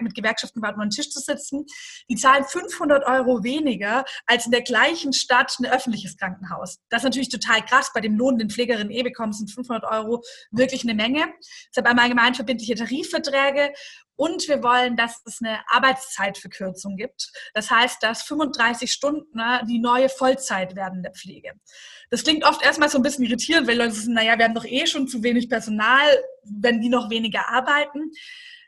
mit 0.00 0.14
Gewerkschaften 0.14 0.62
an 0.64 0.80
einen 0.80 0.90
Tisch 0.90 1.10
zu 1.10 1.20
sitzen, 1.20 1.66
die 2.08 2.16
zahlen 2.16 2.44
500 2.44 3.04
Euro 3.04 3.42
weniger 3.42 4.04
als 4.26 4.46
in 4.46 4.52
der 4.52 4.62
gleichen 4.62 5.12
Stadt 5.12 5.54
ein 5.58 5.66
öffentliches 5.66 6.16
Krankenhaus. 6.16 6.78
Das 6.88 7.00
ist 7.00 7.04
natürlich 7.04 7.28
total 7.28 7.64
krass. 7.64 7.90
Bei 7.94 8.00
dem 8.00 8.16
Lohn, 8.16 8.38
den 8.38 8.50
Pflegerinnen 8.50 8.90
eh 8.90 9.02
bekommen, 9.02 9.32
sind 9.32 9.50
500 9.50 9.84
Euro 9.84 10.22
wirklich 10.50 10.84
eine 10.84 10.94
Menge. 10.94 11.26
Deshalb 11.70 11.86
einmal 11.86 12.04
allgemeinverbindliche 12.04 12.74
Tarifverträge 12.74 13.72
und 14.16 14.46
wir 14.48 14.62
wollen, 14.62 14.96
dass 14.96 15.20
es 15.24 15.40
eine 15.42 15.58
Arbeitszeitverkürzung 15.68 16.96
gibt. 16.96 17.32
Das 17.52 17.70
heißt, 17.70 18.02
dass 18.02 18.22
35 18.22 18.90
Stunden 18.90 19.36
ne, 19.36 19.62
die 19.68 19.78
neue 19.78 20.08
Vollzeit 20.08 20.76
werden 20.76 21.02
der 21.02 21.12
Pflege. 21.12 21.52
Das 22.10 22.22
klingt 22.22 22.44
oft 22.44 22.64
erstmal 22.64 22.88
so 22.88 22.98
ein 22.98 23.02
bisschen 23.02 23.24
irritierend, 23.24 23.63
weil 23.66 23.78
Leute 23.78 23.92
sagen, 23.92 24.14
naja, 24.14 24.38
wir 24.38 24.44
haben 24.44 24.54
doch 24.54 24.64
eh 24.64 24.86
schon 24.86 25.08
zu 25.08 25.22
wenig 25.22 25.48
Personal, 25.48 26.06
wenn 26.44 26.80
die 26.80 26.88
noch 26.88 27.10
weniger 27.10 27.48
arbeiten. 27.48 28.10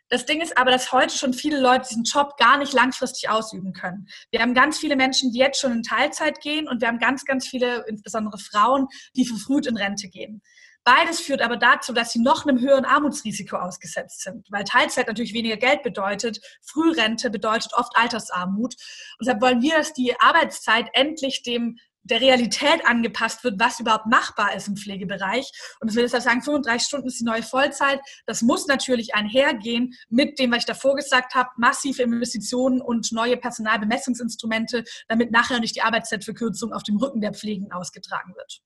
Das 0.09 0.25
Ding 0.25 0.41
ist 0.41 0.57
aber, 0.57 0.71
dass 0.71 0.93
heute 0.93 1.17
schon 1.17 1.35
viele 1.35 1.61
Leute 1.61 1.89
diesen 1.89 2.05
Job 2.05 2.37
gar 2.37 2.59
nicht 2.59 2.73
langfristig 2.73 3.29
ausüben 3.29 3.73
können. 3.73 4.07
Wir 4.31 4.41
haben 4.41 4.55
ganz 4.55 4.79
viele 4.79 4.95
Menschen, 4.95 5.33
die 5.33 5.41
jetzt 5.41 5.61
schon 5.61 5.73
in 5.73 5.83
Teilzeit 5.83 6.41
gehen 6.41 6.69
und 6.69 6.81
wir 6.81 6.89
haben 6.89 6.99
ganz, 6.99 7.25
ganz 7.25 7.49
viele, 7.49 7.85
insbesondere 7.89 8.39
Frauen, 8.39 8.87
die 9.17 9.27
verfrüht 9.27 9.67
in 9.67 9.77
Rente 9.77 10.09
gehen. 10.09 10.43
Beides 10.87 11.19
führt 11.19 11.43
aber 11.43 11.57
dazu, 11.57 11.93
dass 11.93 12.13
sie 12.13 12.21
noch 12.21 12.47
einem 12.47 12.61
höheren 12.61 12.85
Armutsrisiko 12.85 13.57
ausgesetzt 13.57 14.21
sind, 14.23 14.47
weil 14.51 14.63
Teilzeit 14.63 15.09
natürlich 15.09 15.35
weniger 15.35 15.57
Geld 15.57 15.83
bedeutet, 15.83 16.39
Frührente 16.63 17.29
bedeutet 17.29 17.73
oft 17.75 17.97
Altersarmut. 17.97 18.75
Und 19.19 19.27
deshalb 19.27 19.43
wollen 19.43 19.63
wir, 19.63 19.79
dass 19.79 19.95
die 19.95 20.15
Arbeitszeit 20.21 20.87
endlich 20.93 21.43
dem 21.43 21.81
der 22.07 22.21
Realität 22.21 22.87
angepasst 22.87 23.45
wird, 23.45 23.59
was 23.59 23.81
überhaupt 23.81 24.07
machbar 24.07 24.55
ist 24.55 24.69
im 24.69 24.77
Pflegebereich. 24.77 25.51
Und 25.81 25.91
ich 25.91 25.97
will 25.97 26.05
deshalb 26.05 26.23
sagen, 26.23 26.43
35 26.43 26.87
Stunden 26.87 27.09
ist 27.09 27.21
die 27.21 27.25
neue 27.25 27.43
Vollzeit. 27.43 28.01
Das 28.27 28.43
muss 28.43 28.67
natürlich 28.67 29.15
einhergehen 29.15 29.95
mit 30.09 30.39
dem, 30.39 30.53
was 30.53 30.61
ich 30.61 30.65
davor 30.67 30.97
gesagt 30.97 31.35
habe, 31.35 31.51
massive 31.57 32.03
Investitionen 32.03 32.81
und 32.81 33.13
neue 33.13 33.37
Personalbemessungsinstrumente, 33.37 34.85
damit 35.09 35.31
nachher 35.31 35.61
nicht 35.61 35.77
die 35.77 35.83
Arbeitszeitverkürzung 35.83 36.73
auf 36.73 36.83
dem 36.83 36.97
Rücken 36.97 37.21
der 37.21 37.35
Pflegen 37.35 37.73
ausgetragen 37.73 38.35
wird. 38.37 38.61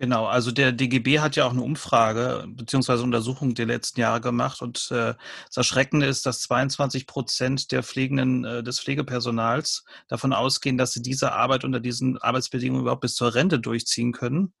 Genau, 0.00 0.24
also 0.24 0.50
der 0.50 0.72
DGB 0.72 1.18
hat 1.18 1.36
ja 1.36 1.44
auch 1.44 1.50
eine 1.50 1.60
Umfrage 1.60 2.46
beziehungsweise 2.48 3.02
Untersuchung 3.02 3.54
der 3.54 3.66
letzten 3.66 4.00
Jahre 4.00 4.22
gemacht 4.22 4.62
und 4.62 4.90
äh, 4.90 5.12
das 5.48 5.56
Erschreckende 5.58 6.06
ist, 6.06 6.24
dass 6.24 6.40
22 6.40 7.06
Prozent 7.06 7.70
der 7.70 7.82
Pflegenden 7.82 8.46
äh, 8.46 8.62
des 8.62 8.80
Pflegepersonals 8.80 9.84
davon 10.08 10.32
ausgehen, 10.32 10.78
dass 10.78 10.94
sie 10.94 11.02
diese 11.02 11.32
Arbeit 11.32 11.64
unter 11.64 11.80
diesen 11.80 12.16
Arbeitsbedingungen 12.16 12.80
überhaupt 12.80 13.02
bis 13.02 13.14
zur 13.14 13.34
Rente 13.34 13.60
durchziehen 13.60 14.12
können. 14.12 14.54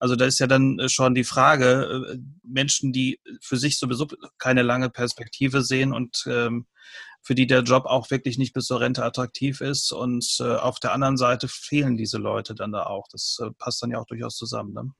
Also 0.00 0.16
da 0.16 0.24
ist 0.24 0.40
ja 0.40 0.48
dann 0.48 0.80
äh, 0.80 0.88
schon 0.88 1.14
die 1.14 1.22
Frage, 1.22 2.04
äh, 2.12 2.18
Menschen, 2.42 2.92
die 2.92 3.20
für 3.40 3.58
sich 3.58 3.78
sowieso 3.78 4.08
keine 4.38 4.62
lange 4.62 4.90
Perspektive 4.90 5.62
sehen 5.62 5.92
und 5.92 6.24
ähm, 6.26 6.66
für 7.22 7.34
die 7.34 7.46
der 7.46 7.62
Job 7.62 7.86
auch 7.86 8.10
wirklich 8.10 8.38
nicht 8.38 8.52
bis 8.52 8.66
zur 8.66 8.80
Rente 8.80 9.04
attraktiv 9.04 9.60
ist. 9.60 9.92
Und 9.92 10.38
äh, 10.40 10.56
auf 10.56 10.80
der 10.80 10.92
anderen 10.92 11.16
Seite 11.16 11.48
fehlen 11.48 11.96
diese 11.96 12.18
Leute 12.18 12.54
dann 12.54 12.72
da 12.72 12.84
auch. 12.84 13.06
Das 13.10 13.38
äh, 13.42 13.50
passt 13.58 13.82
dann 13.82 13.90
ja 13.90 13.98
auch 13.98 14.06
durchaus 14.06 14.36
zusammen. 14.36 14.72
Ne? 14.72 14.92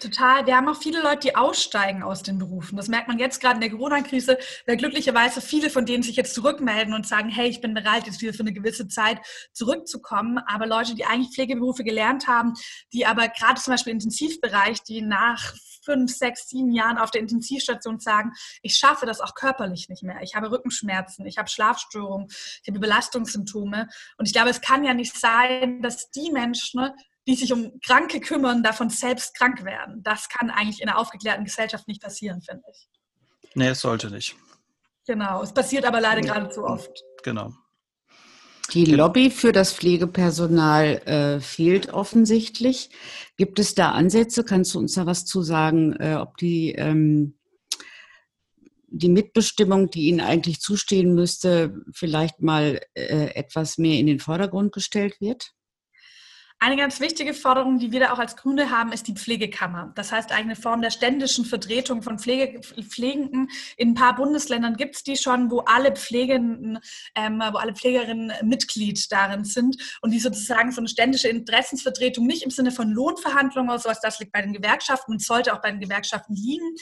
Total. 0.00 0.46
Wir 0.46 0.56
haben 0.56 0.68
auch 0.68 0.80
viele 0.80 1.02
Leute, 1.02 1.28
die 1.28 1.36
aussteigen 1.36 2.04
aus 2.04 2.22
den 2.22 2.38
Berufen. 2.38 2.76
Das 2.76 2.86
merkt 2.86 3.08
man 3.08 3.18
jetzt 3.18 3.40
gerade 3.40 3.56
in 3.56 3.60
der 3.60 3.70
Corona-Krise, 3.70 4.38
weil 4.66 4.76
glücklicherweise 4.76 5.40
viele 5.40 5.70
von 5.70 5.86
denen 5.86 6.04
sich 6.04 6.14
jetzt 6.14 6.34
zurückmelden 6.34 6.94
und 6.94 7.06
sagen, 7.06 7.30
hey, 7.30 7.48
ich 7.48 7.60
bin 7.60 7.74
bereit, 7.74 8.06
jetzt 8.06 8.22
wieder 8.22 8.32
für 8.32 8.40
eine 8.40 8.52
gewisse 8.52 8.86
Zeit 8.86 9.18
zurückzukommen. 9.52 10.38
Aber 10.46 10.66
Leute, 10.66 10.94
die 10.94 11.04
eigentlich 11.04 11.34
Pflegeberufe 11.34 11.82
gelernt 11.82 12.28
haben, 12.28 12.54
die 12.92 13.06
aber 13.06 13.28
gerade 13.28 13.60
zum 13.60 13.72
Beispiel 13.72 13.90
im 13.90 13.96
Intensivbereich, 13.96 14.84
die 14.84 15.02
nach 15.02 15.54
fünf, 15.84 16.14
sechs, 16.14 16.48
sieben 16.48 16.70
Jahren 16.70 16.98
auf 16.98 17.10
der 17.10 17.22
Intensivstation 17.22 17.98
sagen, 17.98 18.32
ich 18.62 18.76
schaffe 18.76 19.06
das 19.06 19.20
auch 19.20 19.34
körperlich 19.34 19.88
nicht 19.88 20.02
mehr. 20.02 20.20
Ich 20.22 20.34
habe 20.34 20.50
Rückenschmerzen, 20.50 21.26
ich 21.26 21.38
habe 21.38 21.48
Schlafstörungen, 21.48 22.28
ich 22.28 22.68
habe 22.68 22.78
Belastungssymptome. 22.78 23.88
Und 24.16 24.26
ich 24.26 24.32
glaube, 24.32 24.50
es 24.50 24.60
kann 24.60 24.84
ja 24.84 24.94
nicht 24.94 25.18
sein, 25.18 25.80
dass 25.82 26.10
die 26.10 26.30
Menschen, 26.30 26.90
die 27.28 27.34
sich 27.34 27.52
um 27.52 27.78
Kranke 27.84 28.20
kümmern, 28.20 28.62
davon 28.62 28.88
selbst 28.88 29.34
krank 29.34 29.62
werden. 29.62 30.02
Das 30.02 30.30
kann 30.30 30.50
eigentlich 30.50 30.80
in 30.80 30.88
einer 30.88 30.98
aufgeklärten 30.98 31.44
Gesellschaft 31.44 31.86
nicht 31.86 32.02
passieren, 32.02 32.40
finde 32.40 32.62
ich. 32.70 32.88
Nee, 33.54 33.68
es 33.68 33.80
sollte 33.80 34.10
nicht. 34.10 34.34
Genau, 35.06 35.42
es 35.42 35.52
passiert 35.52 35.84
aber 35.84 36.00
leider 36.00 36.22
gerade 36.22 36.48
zu 36.48 36.64
oft. 36.64 36.90
Genau. 37.22 37.52
Die 38.72 38.86
Lobby 38.86 39.30
für 39.30 39.52
das 39.52 39.72
Pflegepersonal 39.72 41.02
äh, 41.06 41.40
fehlt 41.40 41.90
offensichtlich. 41.90 42.90
Gibt 43.36 43.58
es 43.58 43.74
da 43.74 43.92
Ansätze? 43.92 44.42
Kannst 44.44 44.74
du 44.74 44.78
uns 44.78 44.94
da 44.94 45.04
was 45.04 45.24
zu 45.26 45.42
sagen, 45.42 45.94
äh, 46.00 46.16
ob 46.16 46.36
die, 46.38 46.72
ähm, 46.72 47.38
die 48.88 49.08
Mitbestimmung, 49.08 49.90
die 49.90 50.08
ihnen 50.08 50.20
eigentlich 50.20 50.60
zustehen 50.60 51.14
müsste, 51.14 51.74
vielleicht 51.92 52.40
mal 52.40 52.80
äh, 52.94 53.34
etwas 53.34 53.76
mehr 53.76 53.98
in 53.98 54.06
den 54.06 54.18
Vordergrund 54.18 54.72
gestellt 54.72 55.20
wird? 55.20 55.54
Eine 56.60 56.76
ganz 56.76 56.98
wichtige 56.98 57.34
Forderung, 57.34 57.78
die 57.78 57.92
wir 57.92 58.00
da 58.00 58.12
auch 58.12 58.18
als 58.18 58.34
Grüne 58.34 58.70
haben, 58.70 58.90
ist 58.90 59.06
die 59.06 59.14
Pflegekammer. 59.14 59.92
Das 59.94 60.10
heißt, 60.10 60.32
eine 60.32 60.56
Form 60.56 60.82
der 60.82 60.90
ständischen 60.90 61.44
Vertretung 61.44 62.02
von 62.02 62.18
Pflege, 62.18 62.60
Pflegenden. 62.60 63.48
In 63.76 63.90
ein 63.90 63.94
paar 63.94 64.16
Bundesländern 64.16 64.76
gibt 64.76 64.96
es 64.96 65.04
die 65.04 65.16
schon, 65.16 65.52
wo 65.52 65.60
alle 65.60 65.92
Pflegenden, 65.92 66.80
ähm, 67.14 67.40
wo 67.52 67.58
alle 67.58 67.74
Pflegerinnen 67.74 68.32
Mitglied 68.42 69.10
darin 69.12 69.44
sind 69.44 69.76
und 70.02 70.10
die 70.10 70.18
sozusagen 70.18 70.72
so 70.72 70.80
eine 70.80 70.88
ständische 70.88 71.28
Interessensvertretung 71.28 72.26
nicht 72.26 72.42
im 72.42 72.50
Sinne 72.50 72.72
von 72.72 72.90
Lohnverhandlungen 72.90 73.70
oder 73.70 73.78
sowas, 73.78 74.00
das 74.00 74.18
liegt 74.18 74.32
bei 74.32 74.42
den 74.42 74.52
Gewerkschaften 74.52 75.12
und 75.12 75.22
sollte 75.22 75.54
auch 75.54 75.62
bei 75.62 75.70
den 75.70 75.80
Gewerkschaften 75.80 76.34
liegen, 76.34 76.74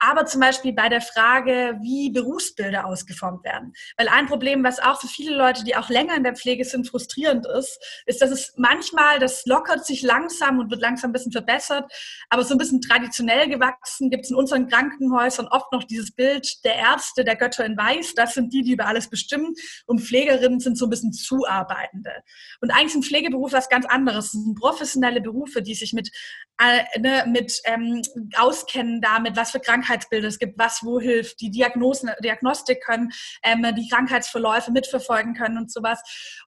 aber 0.00 0.24
zum 0.24 0.40
Beispiel 0.40 0.72
bei 0.72 0.88
der 0.88 1.02
Frage, 1.02 1.78
wie 1.82 2.10
Berufsbilder 2.10 2.86
ausgeformt 2.86 3.44
werden. 3.44 3.74
Weil 3.98 4.08
ein 4.08 4.26
Problem, 4.26 4.64
was 4.64 4.80
auch 4.80 4.98
für 4.98 5.06
viele 5.06 5.36
Leute, 5.36 5.62
die 5.62 5.76
auch 5.76 5.90
länger 5.90 6.16
in 6.16 6.24
der 6.24 6.34
Pflege 6.34 6.64
sind, 6.64 6.88
frustrierend 6.88 7.46
ist, 7.46 7.78
ist, 8.06 8.22
dass 8.22 8.30
es 8.30 8.54
manchmal, 8.56 8.99
das 9.18 9.44
lockert 9.46 9.86
sich 9.86 10.02
langsam 10.02 10.58
und 10.58 10.70
wird 10.70 10.80
langsam 10.80 11.10
ein 11.10 11.12
bisschen 11.12 11.32
verbessert, 11.32 11.90
aber 12.28 12.44
so 12.44 12.54
ein 12.54 12.58
bisschen 12.58 12.80
traditionell 12.80 13.48
gewachsen 13.48 14.10
gibt 14.10 14.24
es 14.24 14.30
in 14.30 14.36
unseren 14.36 14.68
Krankenhäusern 14.68 15.46
oft 15.48 15.72
noch 15.72 15.84
dieses 15.84 16.12
Bild 16.12 16.64
der 16.64 16.76
Ärzte, 16.76 17.24
der 17.24 17.36
Götter 17.36 17.64
in 17.64 17.76
Weiß, 17.76 18.14
das 18.14 18.34
sind 18.34 18.52
die, 18.52 18.62
die 18.62 18.72
über 18.72 18.86
alles 18.86 19.08
bestimmen 19.08 19.54
und 19.86 20.00
Pflegerinnen 20.00 20.60
sind 20.60 20.78
so 20.78 20.86
ein 20.86 20.90
bisschen 20.90 21.12
Zuarbeitende. 21.12 22.12
Und 22.60 22.70
eigentlich 22.70 22.92
sind 22.92 23.04
Pflegeberufe 23.04 23.60
was 23.60 23.68
ganz 23.68 23.86
anderes. 23.86 24.32
Das 24.32 24.42
sind 24.42 24.58
professionelle 24.58 25.20
Berufe, 25.20 25.62
die 25.62 25.74
sich 25.74 25.92
mit, 25.92 26.10
äh, 26.58 27.00
ne, 27.00 27.24
mit 27.26 27.60
ähm, 27.64 28.02
auskennen 28.36 29.00
damit, 29.00 29.36
was 29.36 29.50
für 29.50 29.60
Krankheitsbilder 29.60 30.28
es 30.28 30.38
gibt, 30.38 30.58
was 30.58 30.80
wo 30.82 31.00
hilft, 31.00 31.40
die 31.40 31.50
Diagnosen, 31.50 32.10
Diagnostik 32.22 32.82
können, 32.84 33.10
ähm, 33.42 33.66
die 33.74 33.88
Krankheitsverläufe 33.88 34.72
mitverfolgen 34.72 35.34
können 35.34 35.58
und 35.58 35.72
sowas. 35.72 36.00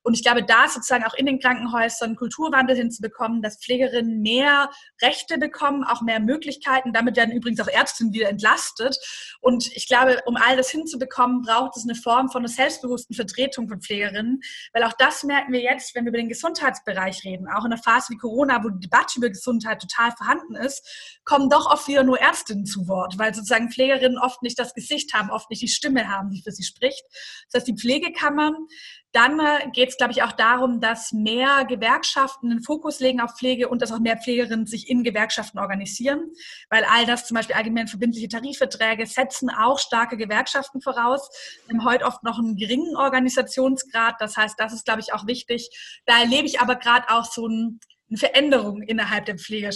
Und 0.04 0.16
ich 0.16 0.24
glaube, 0.24 0.44
da 0.44 0.68
sozusagen 0.68 1.04
auch 1.04 1.14
in 1.14 1.26
den 1.26 1.40
Krankenhäusern 1.40 2.16
Kulturwandel 2.44 2.76
hinzubekommen, 2.76 3.42
dass 3.42 3.58
Pflegerinnen 3.58 4.22
mehr 4.22 4.70
Rechte 5.02 5.38
bekommen, 5.38 5.84
auch 5.84 6.02
mehr 6.02 6.20
Möglichkeiten. 6.20 6.94
Damit 6.94 7.16
werden 7.16 7.32
übrigens 7.32 7.62
auch 7.62 7.68
Ärztinnen 7.68 8.14
wieder 8.14 8.30
entlastet. 8.30 8.98
Und 9.42 9.72
ich 9.76 9.88
glaube, 9.88 10.20
um 10.26 10.36
all 10.36 10.58
das 10.58 10.70
hinzubekommen, 10.70 11.42
braucht 11.42 11.78
es 11.78 11.84
eine 11.84 11.96
Form 11.96 12.30
von 12.30 12.42
einer 12.42 12.50
selbstbewussten 12.50 13.16
Vertretung 13.16 13.68
von 13.68 13.82
Pflegerinnen, 13.82 14.42
weil 14.74 14.84
auch 14.84 14.94
das 14.94 15.24
merken 15.24 15.54
wir 15.54 15.62
jetzt, 15.62 15.96
wenn 15.96 16.06
wir 16.06 16.10
über 16.10 16.18
den 16.18 16.30
Gesundheitsbereich 16.30 17.24
reden, 17.24 17.48
auch 17.48 17.66
in 17.66 17.72
einer 17.72 17.82
Phase 17.82 18.14
wie 18.14 18.18
Corona, 18.18 18.64
wo 18.64 18.70
die 18.70 18.82
Debatte 18.82 19.18
über 19.18 19.30
Gesundheit 19.30 19.82
total 19.82 20.12
vorhanden 20.12 20.56
ist, 20.56 21.20
kommen 21.24 21.50
doch 21.50 21.72
oft 21.72 21.88
wieder 21.88 22.04
nur 22.04 22.20
Ärztinnen 22.20 22.66
zu 22.66 22.88
Wort, 22.88 23.18
weil 23.18 23.34
sozusagen 23.34 23.72
Pflegerinnen 23.72 24.18
oft 24.18 24.42
nicht 24.44 24.60
das 24.60 24.74
Gesicht 24.74 25.14
haben, 25.14 25.30
oft 25.30 25.50
nicht 25.50 25.62
die 25.62 25.68
Stimme 25.68 26.10
haben, 26.10 26.30
die 26.30 26.42
für 26.42 26.52
sie 26.52 26.64
spricht. 26.64 27.04
Das 27.52 27.62
heißt, 27.62 27.68
die 27.68 27.78
Pflegekammern. 27.78 28.68
Dann 29.14 29.40
äh, 29.40 29.70
geht 29.72 29.90
es, 29.90 29.98
glaube 29.98 30.12
ich, 30.12 30.24
auch 30.24 30.32
darum, 30.32 30.82
dass 30.82 31.14
mehr 31.14 31.66
Gewerkschaften 31.66 32.50
den 32.50 32.64
Fokus 32.64 33.00
legen 33.00 33.22
auf 33.22 33.38
Pflege 33.38 33.70
und 33.70 33.82
dass 33.82 33.92
auch 33.92 34.00
mehr 34.00 34.18
Pflegerinnen 34.18 34.66
sich 34.66 34.90
in 34.90 35.04
Gewerkschaften 35.04 35.60
organisieren, 35.60 36.32
weil 36.70 36.84
all 36.84 37.06
das, 37.06 37.28
zum 37.28 37.36
Beispiel 37.36 37.56
allgemein 37.56 37.88
verbindliche 37.88 38.28
Tarifverträge, 38.28 39.06
setzen 39.06 39.52
auch 39.52 39.78
starke 39.78 40.18
Gewerkschaften 40.18 40.82
voraus. 40.82 41.30
Wir 41.68 41.78
haben 41.78 41.86
heute 41.86 42.06
oft 42.06 42.24
noch 42.24 42.40
einen 42.40 42.56
geringen 42.56 42.98
Organisationsgrad. 42.98 44.16
Das 44.20 44.36
heißt, 44.36 44.60
das 44.60 44.74
ist, 44.74 44.86
glaube 44.86 45.02
ich, 45.02 45.14
auch 45.14 45.28
wichtig. 45.28 45.70
Da 46.08 46.20
erlebe 46.20 46.48
ich 46.48 46.60
aber 46.60 46.76
gerade 46.76 47.08
auch 47.10 47.26
so 47.26 47.48
ein, 47.48 47.80
eine 48.10 48.18
Veränderung 48.18 48.82
innerhalb 48.82 49.26
der, 49.26 49.38
Pflege, 49.38 49.70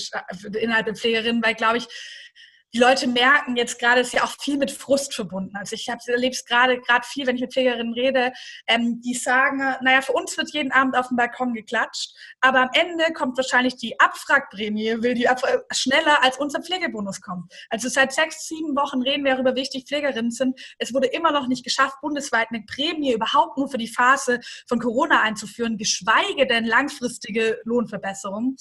innerhalb 0.60 0.88
der 0.88 0.96
Pflegerinnen, 0.96 1.44
weil, 1.44 1.54
glaube 1.54 1.78
ich, 1.78 1.88
die 2.74 2.80
Leute 2.80 3.08
merken 3.08 3.56
jetzt 3.56 3.80
gerade, 3.80 4.02
ist 4.02 4.14
ja 4.14 4.24
auch 4.24 4.36
viel 4.42 4.58
mit 4.58 4.72
Frust 4.72 5.14
verbunden. 5.14 5.56
Also 5.56 5.76
ich 5.76 5.88
erlebe 5.88 6.34
es 6.34 6.44
gerade 6.44 6.80
gerade 6.82 7.06
viel, 7.08 7.26
wenn 7.26 7.36
ich 7.36 7.42
mit 7.42 7.54
Pflegerinnen 7.54 7.94
rede, 7.94 8.34
ähm, 8.68 9.02
die 9.02 9.14
sagen, 9.14 9.60
naja, 9.82 10.02
für 10.02 10.12
uns 10.12 10.38
wird 10.38 10.52
jeden 10.52 10.72
Abend 10.72 10.98
auf 10.98 11.08
dem 11.08 11.18
Balkon 11.18 11.54
geklatscht, 11.54 12.12
aber 12.42 12.62
am 12.62 12.70
Ende 12.74 13.06
kommt 13.14 13.38
wahrscheinlich 13.38 13.78
die 13.78 13.98
Abfragprämie, 14.00 15.02
will 15.02 15.14
die 15.14 15.28
schneller 15.72 16.24
als 16.24 16.38
unser 16.38 16.62
Pflegebonus 16.62 17.22
kommt. 17.22 17.54
Also 17.70 17.88
seit 17.88 18.12
sechs, 18.12 18.48
sieben 18.48 18.76
Wochen 18.76 19.02
reden 19.02 19.24
wir 19.24 19.34
darüber, 19.34 19.56
wie 19.56 19.62
wichtig 19.62 19.86
Pflegerinnen 19.86 20.32
sind. 20.32 20.60
Es 20.78 20.94
wurde 20.94 21.08
immer 21.08 21.32
noch 21.32 21.48
nicht 21.48 21.64
geschafft, 21.64 21.98
bundesweit 22.02 22.48
eine 22.50 22.64
Prämie 22.64 23.14
überhaupt 23.14 23.58
nur 23.58 23.70
für 23.70 23.78
die 23.78 23.88
Phase 23.88 24.40
von 24.68 24.80
Corona 24.80 25.22
einzuführen, 25.22 25.78
geschweige 25.78 26.46
denn 26.48 26.66
langfristige 26.66 27.60
Lohnverbesserungen. 27.64 28.56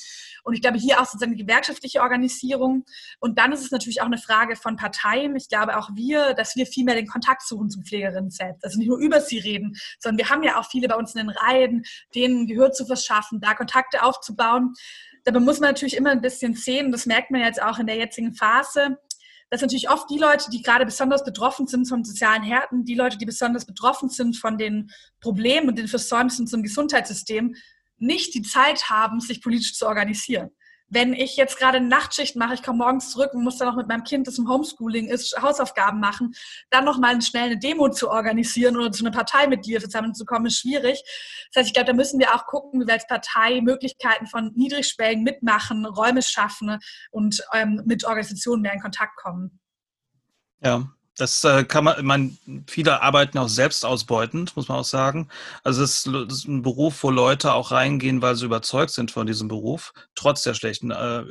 Und 0.44 0.54
ich 0.54 0.62
glaube, 0.62 0.78
hier 0.78 1.00
auch 1.00 1.06
sozusagen 1.06 1.36
die 1.36 1.44
gewerkschaftliche 1.44 2.00
Organisierung. 2.00 2.84
Und 3.20 3.38
dann 3.38 3.52
ist 3.52 3.62
es 3.62 3.70
natürlich 3.70 3.96
natürlich 3.96 4.02
auch 4.06 4.12
eine 4.12 4.18
Frage 4.18 4.56
von 4.56 4.76
Parteien. 4.76 5.36
Ich 5.36 5.48
glaube 5.48 5.76
auch 5.76 5.90
wir, 5.94 6.34
dass 6.34 6.56
wir 6.56 6.66
viel 6.66 6.84
mehr 6.84 6.94
den 6.94 7.06
Kontakt 7.06 7.42
suchen 7.42 7.68
zu 7.68 7.82
Pflegerinnen 7.82 8.30
selbst. 8.30 8.64
Also 8.64 8.78
nicht 8.78 8.88
nur 8.88 8.98
über 8.98 9.20
sie 9.20 9.38
reden, 9.38 9.76
sondern 9.98 10.24
wir 10.24 10.30
haben 10.30 10.42
ja 10.42 10.58
auch 10.58 10.70
viele 10.70 10.88
bei 10.88 10.94
uns 10.94 11.14
in 11.14 11.26
den 11.26 11.30
Reihen, 11.30 11.82
denen 12.14 12.46
Gehör 12.46 12.72
zu 12.72 12.86
verschaffen, 12.86 13.40
da 13.40 13.54
Kontakte 13.54 14.02
aufzubauen. 14.02 14.74
Dabei 15.24 15.40
muss 15.40 15.58
man 15.58 15.70
natürlich 15.70 15.96
immer 15.96 16.10
ein 16.10 16.20
bisschen 16.20 16.54
sehen, 16.54 16.92
das 16.92 17.04
merkt 17.04 17.30
man 17.30 17.40
jetzt 17.40 17.60
auch 17.60 17.78
in 17.78 17.86
der 17.86 17.96
jetzigen 17.96 18.34
Phase, 18.34 18.98
dass 19.50 19.60
natürlich 19.60 19.90
oft 19.90 20.08
die 20.10 20.18
Leute, 20.18 20.50
die 20.50 20.62
gerade 20.62 20.84
besonders 20.84 21.24
betroffen 21.24 21.66
sind 21.66 21.88
von 21.88 22.04
sozialen 22.04 22.42
Härten, 22.42 22.84
die 22.84 22.94
Leute, 22.94 23.18
die 23.18 23.26
besonders 23.26 23.64
betroffen 23.64 24.08
sind 24.08 24.36
von 24.36 24.58
den 24.58 24.90
Problemen 25.20 25.68
und 25.68 25.78
den 25.78 25.88
Versäumnissen 25.88 26.46
zum 26.46 26.62
Gesundheitssystem, 26.62 27.54
nicht 27.98 28.34
die 28.34 28.42
Zeit 28.42 28.88
haben, 28.90 29.20
sich 29.20 29.42
politisch 29.42 29.74
zu 29.74 29.86
organisieren. 29.86 30.50
Wenn 30.88 31.14
ich 31.14 31.36
jetzt 31.36 31.58
gerade 31.58 31.78
eine 31.78 31.88
Nachtschicht 31.88 32.36
mache, 32.36 32.54
ich 32.54 32.62
komme 32.62 32.78
morgens 32.78 33.10
zurück 33.10 33.34
und 33.34 33.42
muss 33.42 33.58
dann 33.58 33.68
noch 33.68 33.76
mit 33.76 33.88
meinem 33.88 34.04
Kind, 34.04 34.26
das 34.26 34.38
im 34.38 34.48
Homeschooling 34.48 35.08
ist, 35.08 35.36
Hausaufgaben 35.40 36.00
machen, 36.00 36.34
dann 36.70 36.84
nochmal 36.84 37.20
schnell 37.22 37.46
eine 37.46 37.58
Demo 37.58 37.90
zu 37.90 38.10
organisieren 38.10 38.76
oder 38.76 38.92
zu 38.92 39.04
einer 39.04 39.14
Partei 39.14 39.48
mit 39.48 39.66
dir 39.66 39.80
zusammenzukommen, 39.80 40.46
ist 40.46 40.60
schwierig. 40.60 41.02
Das 41.52 41.60
heißt, 41.60 41.68
ich 41.68 41.74
glaube, 41.74 41.88
da 41.88 41.92
müssen 41.92 42.20
wir 42.20 42.34
auch 42.34 42.46
gucken, 42.46 42.80
wie 42.80 42.86
wir 42.86 42.94
als 42.94 43.06
Partei 43.06 43.60
Möglichkeiten 43.60 44.26
von 44.26 44.52
Niedrigschwellen 44.54 45.22
mitmachen, 45.22 45.86
Räume 45.86 46.22
schaffen 46.22 46.78
und 47.10 47.42
ähm, 47.52 47.82
mit 47.84 48.04
Organisationen 48.04 48.62
mehr 48.62 48.72
in 48.72 48.80
Kontakt 48.80 49.16
kommen. 49.16 49.58
Ja, 50.60 50.95
das 51.16 51.44
äh, 51.44 51.64
kann 51.64 51.84
man, 51.84 52.04
man, 52.04 52.38
viele 52.66 53.02
arbeiten 53.02 53.38
auch 53.38 53.48
selbst 53.48 53.84
ausbeutend, 53.84 54.54
muss 54.56 54.68
man 54.68 54.78
auch 54.78 54.84
sagen. 54.84 55.28
Also 55.64 55.82
es 55.82 56.06
ist, 56.06 56.14
ist, 56.30 56.46
ein 56.46 56.62
Beruf, 56.62 57.02
wo 57.02 57.10
Leute 57.10 57.54
auch 57.54 57.70
reingehen, 57.70 58.20
weil 58.20 58.36
sie 58.36 58.44
überzeugt 58.44 58.90
sind 58.90 59.10
von 59.10 59.26
diesem 59.26 59.48
Beruf, 59.48 59.94
trotz 60.14 60.42
der 60.42 60.54
schlechten 60.54 60.90
äh, 60.90 61.24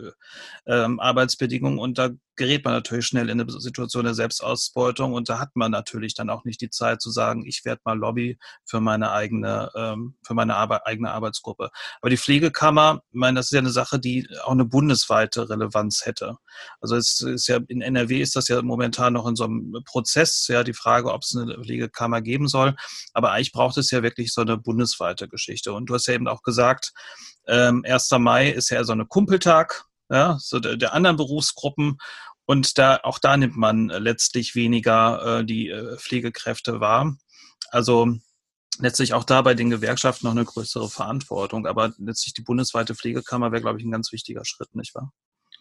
äh, 0.65 0.87
Arbeitsbedingungen. 0.97 1.77
Und 1.77 1.99
da 1.99 2.09
gerät 2.35 2.65
man 2.65 2.73
natürlich 2.73 3.05
schnell 3.05 3.29
in 3.29 3.39
eine 3.39 3.49
Situation 3.59 4.05
der 4.05 4.13
Selbstausbeutung 4.13 5.13
und 5.13 5.29
da 5.29 5.39
hat 5.39 5.55
man 5.55 5.71
natürlich 5.71 6.13
dann 6.13 6.29
auch 6.29 6.43
nicht 6.43 6.61
die 6.61 6.69
Zeit 6.69 7.01
zu 7.01 7.11
sagen, 7.11 7.45
ich 7.45 7.65
werde 7.65 7.81
mal 7.85 7.97
Lobby 7.97 8.37
für 8.65 8.79
meine 8.79 9.11
eigene, 9.11 9.71
ähm, 9.75 10.15
für 10.25 10.33
meine 10.33 10.55
Arbe 10.55 10.85
eigene 10.85 11.11
Arbeitsgruppe. 11.11 11.69
Aber 12.01 12.09
die 12.09 12.17
Pflegekammer, 12.17 13.01
ich 13.11 13.19
meine, 13.19 13.39
das 13.39 13.47
ist 13.47 13.51
ja 13.51 13.59
eine 13.59 13.69
Sache, 13.69 13.99
die 13.99 14.27
auch 14.43 14.51
eine 14.51 14.65
bundesweite 14.65 15.49
Relevanz 15.49 16.05
hätte. 16.05 16.37
Also 16.81 16.95
es 16.95 17.21
ist 17.21 17.47
ja 17.47 17.59
in 17.67 17.81
NRW 17.81 18.21
ist 18.21 18.35
das 18.35 18.47
ja 18.47 18.61
momentan 18.61 19.13
noch 19.13 19.27
in 19.27 19.35
so 19.35 19.45
einem 19.45 19.81
Prozess, 19.85 20.47
ja, 20.47 20.63
die 20.63 20.73
Frage, 20.73 21.11
ob 21.11 21.23
es 21.23 21.35
eine 21.35 21.55
Pflegekammer 21.55 22.21
geben 22.21 22.47
soll. 22.47 22.75
Aber 23.13 23.31
eigentlich 23.31 23.51
braucht 23.51 23.77
es 23.77 23.91
ja 23.91 24.03
wirklich 24.03 24.33
so 24.33 24.41
eine 24.41 24.57
bundesweite 24.57 25.27
Geschichte. 25.27 25.73
Und 25.73 25.87
du 25.87 25.93
hast 25.93 26.07
ja 26.07 26.13
eben 26.13 26.27
auch 26.27 26.41
gesagt, 26.41 26.93
ähm, 27.47 27.83
1. 27.85 28.11
Mai 28.19 28.49
ist 28.49 28.69
ja 28.69 28.83
so 28.83 28.93
eine 28.93 29.05
Kumpeltag 29.05 29.85
ja, 30.09 30.37
so 30.39 30.59
der, 30.59 30.77
der 30.77 30.93
anderen 30.93 31.17
Berufsgruppen. 31.17 31.97
Und 32.45 32.77
da, 32.77 32.99
auch 33.03 33.19
da 33.19 33.37
nimmt 33.37 33.57
man 33.57 33.87
letztlich 33.87 34.55
weniger 34.55 35.39
äh, 35.39 35.45
die 35.45 35.69
äh, 35.69 35.97
Pflegekräfte 35.97 36.79
wahr. 36.79 37.17
Also 37.71 38.13
letztlich 38.79 39.13
auch 39.13 39.23
da 39.23 39.41
bei 39.41 39.55
den 39.55 39.69
Gewerkschaften 39.69 40.27
noch 40.27 40.33
eine 40.33 40.45
größere 40.45 40.89
Verantwortung. 40.89 41.65
Aber 41.65 41.93
letztlich 41.97 42.33
die 42.33 42.43
bundesweite 42.43 42.95
Pflegekammer 42.95 43.51
wäre, 43.51 43.61
glaube 43.61 43.79
ich, 43.79 43.85
ein 43.85 43.91
ganz 43.91 44.11
wichtiger 44.11 44.45
Schritt, 44.45 44.75
nicht 44.75 44.93
wahr? 44.93 45.11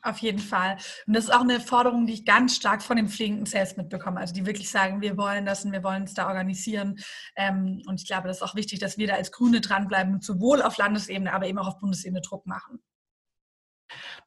Auf 0.02 0.18
jeden 0.18 0.38
Fall. 0.38 0.76
Und 1.06 1.16
das 1.16 1.24
ist 1.24 1.30
auch 1.30 1.40
eine 1.40 1.60
Forderung, 1.60 2.06
die 2.06 2.12
ich 2.12 2.26
ganz 2.26 2.56
stark 2.56 2.82
von 2.82 2.98
den 2.98 3.08
Pflegenden 3.08 3.46
selbst 3.46 3.78
mitbekomme. 3.78 4.20
Also 4.20 4.34
die 4.34 4.44
wirklich 4.44 4.68
sagen, 4.68 5.00
wir 5.00 5.16
wollen 5.16 5.46
das 5.46 5.64
und 5.64 5.72
wir 5.72 5.82
wollen 5.82 6.02
es 6.02 6.12
da 6.12 6.28
organisieren. 6.28 6.98
Ähm, 7.36 7.82
und 7.86 8.02
ich 8.02 8.06
glaube, 8.06 8.28
das 8.28 8.38
ist 8.38 8.42
auch 8.42 8.54
wichtig, 8.54 8.80
dass 8.80 8.98
wir 8.98 9.06
da 9.06 9.14
als 9.14 9.32
Grüne 9.32 9.62
dranbleiben 9.62 10.12
und 10.12 10.22
sowohl 10.22 10.60
auf 10.60 10.76
Landesebene, 10.76 11.32
aber 11.32 11.46
eben 11.46 11.58
auch 11.58 11.68
auf 11.68 11.78
Bundesebene 11.78 12.20
Druck 12.20 12.44
machen. 12.44 12.82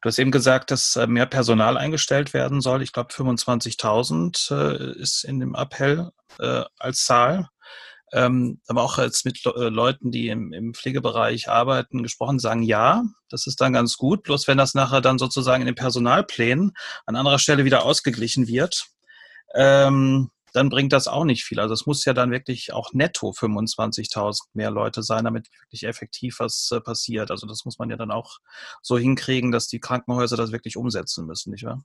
Du 0.00 0.08
hast 0.08 0.18
eben 0.18 0.30
gesagt, 0.30 0.70
dass 0.70 0.96
äh, 0.96 1.06
mehr 1.06 1.26
Personal 1.26 1.76
eingestellt 1.76 2.32
werden 2.34 2.60
soll. 2.60 2.82
Ich 2.82 2.92
glaube, 2.92 3.12
25.000 3.12 4.54
äh, 4.54 5.00
ist 5.00 5.24
in 5.24 5.40
dem 5.40 5.54
Appell 5.54 6.10
äh, 6.38 6.64
als 6.78 7.04
Zahl. 7.04 7.48
Ähm, 8.12 8.60
aber 8.68 8.82
auch 8.82 8.96
jetzt 8.98 9.26
mit 9.26 9.44
Leuten, 9.44 10.10
die 10.10 10.28
im, 10.28 10.52
im, 10.54 10.72
Pflegebereich 10.72 11.50
arbeiten, 11.50 12.02
gesprochen, 12.02 12.38
sagen 12.38 12.62
ja, 12.62 13.04
das 13.28 13.46
ist 13.46 13.60
dann 13.60 13.74
ganz 13.74 13.96
gut. 13.98 14.22
Bloß 14.22 14.48
wenn 14.48 14.56
das 14.56 14.72
nachher 14.74 15.02
dann 15.02 15.18
sozusagen 15.18 15.60
in 15.60 15.66
den 15.66 15.74
Personalplänen 15.74 16.72
an 17.04 17.16
anderer 17.16 17.38
Stelle 17.38 17.66
wieder 17.66 17.84
ausgeglichen 17.84 18.46
wird, 18.46 18.86
ähm, 19.54 20.30
dann 20.52 20.68
bringt 20.68 20.92
das 20.92 21.08
auch 21.08 21.24
nicht 21.24 21.44
viel. 21.44 21.60
Also 21.60 21.74
es 21.74 21.86
muss 21.86 22.04
ja 22.04 22.12
dann 22.12 22.30
wirklich 22.30 22.72
auch 22.72 22.92
netto 22.92 23.30
25.000 23.30 24.40
mehr 24.54 24.70
Leute 24.70 25.02
sein, 25.02 25.24
damit 25.24 25.48
wirklich 25.60 25.84
effektiv 25.84 26.40
was 26.40 26.70
äh, 26.72 26.80
passiert. 26.80 27.30
Also 27.30 27.46
das 27.46 27.64
muss 27.64 27.78
man 27.78 27.90
ja 27.90 27.96
dann 27.96 28.10
auch 28.10 28.38
so 28.82 28.98
hinkriegen, 28.98 29.52
dass 29.52 29.68
die 29.68 29.80
Krankenhäuser 29.80 30.36
das 30.36 30.52
wirklich 30.52 30.76
umsetzen 30.76 31.26
müssen, 31.26 31.52
nicht 31.52 31.64
wahr? 31.64 31.84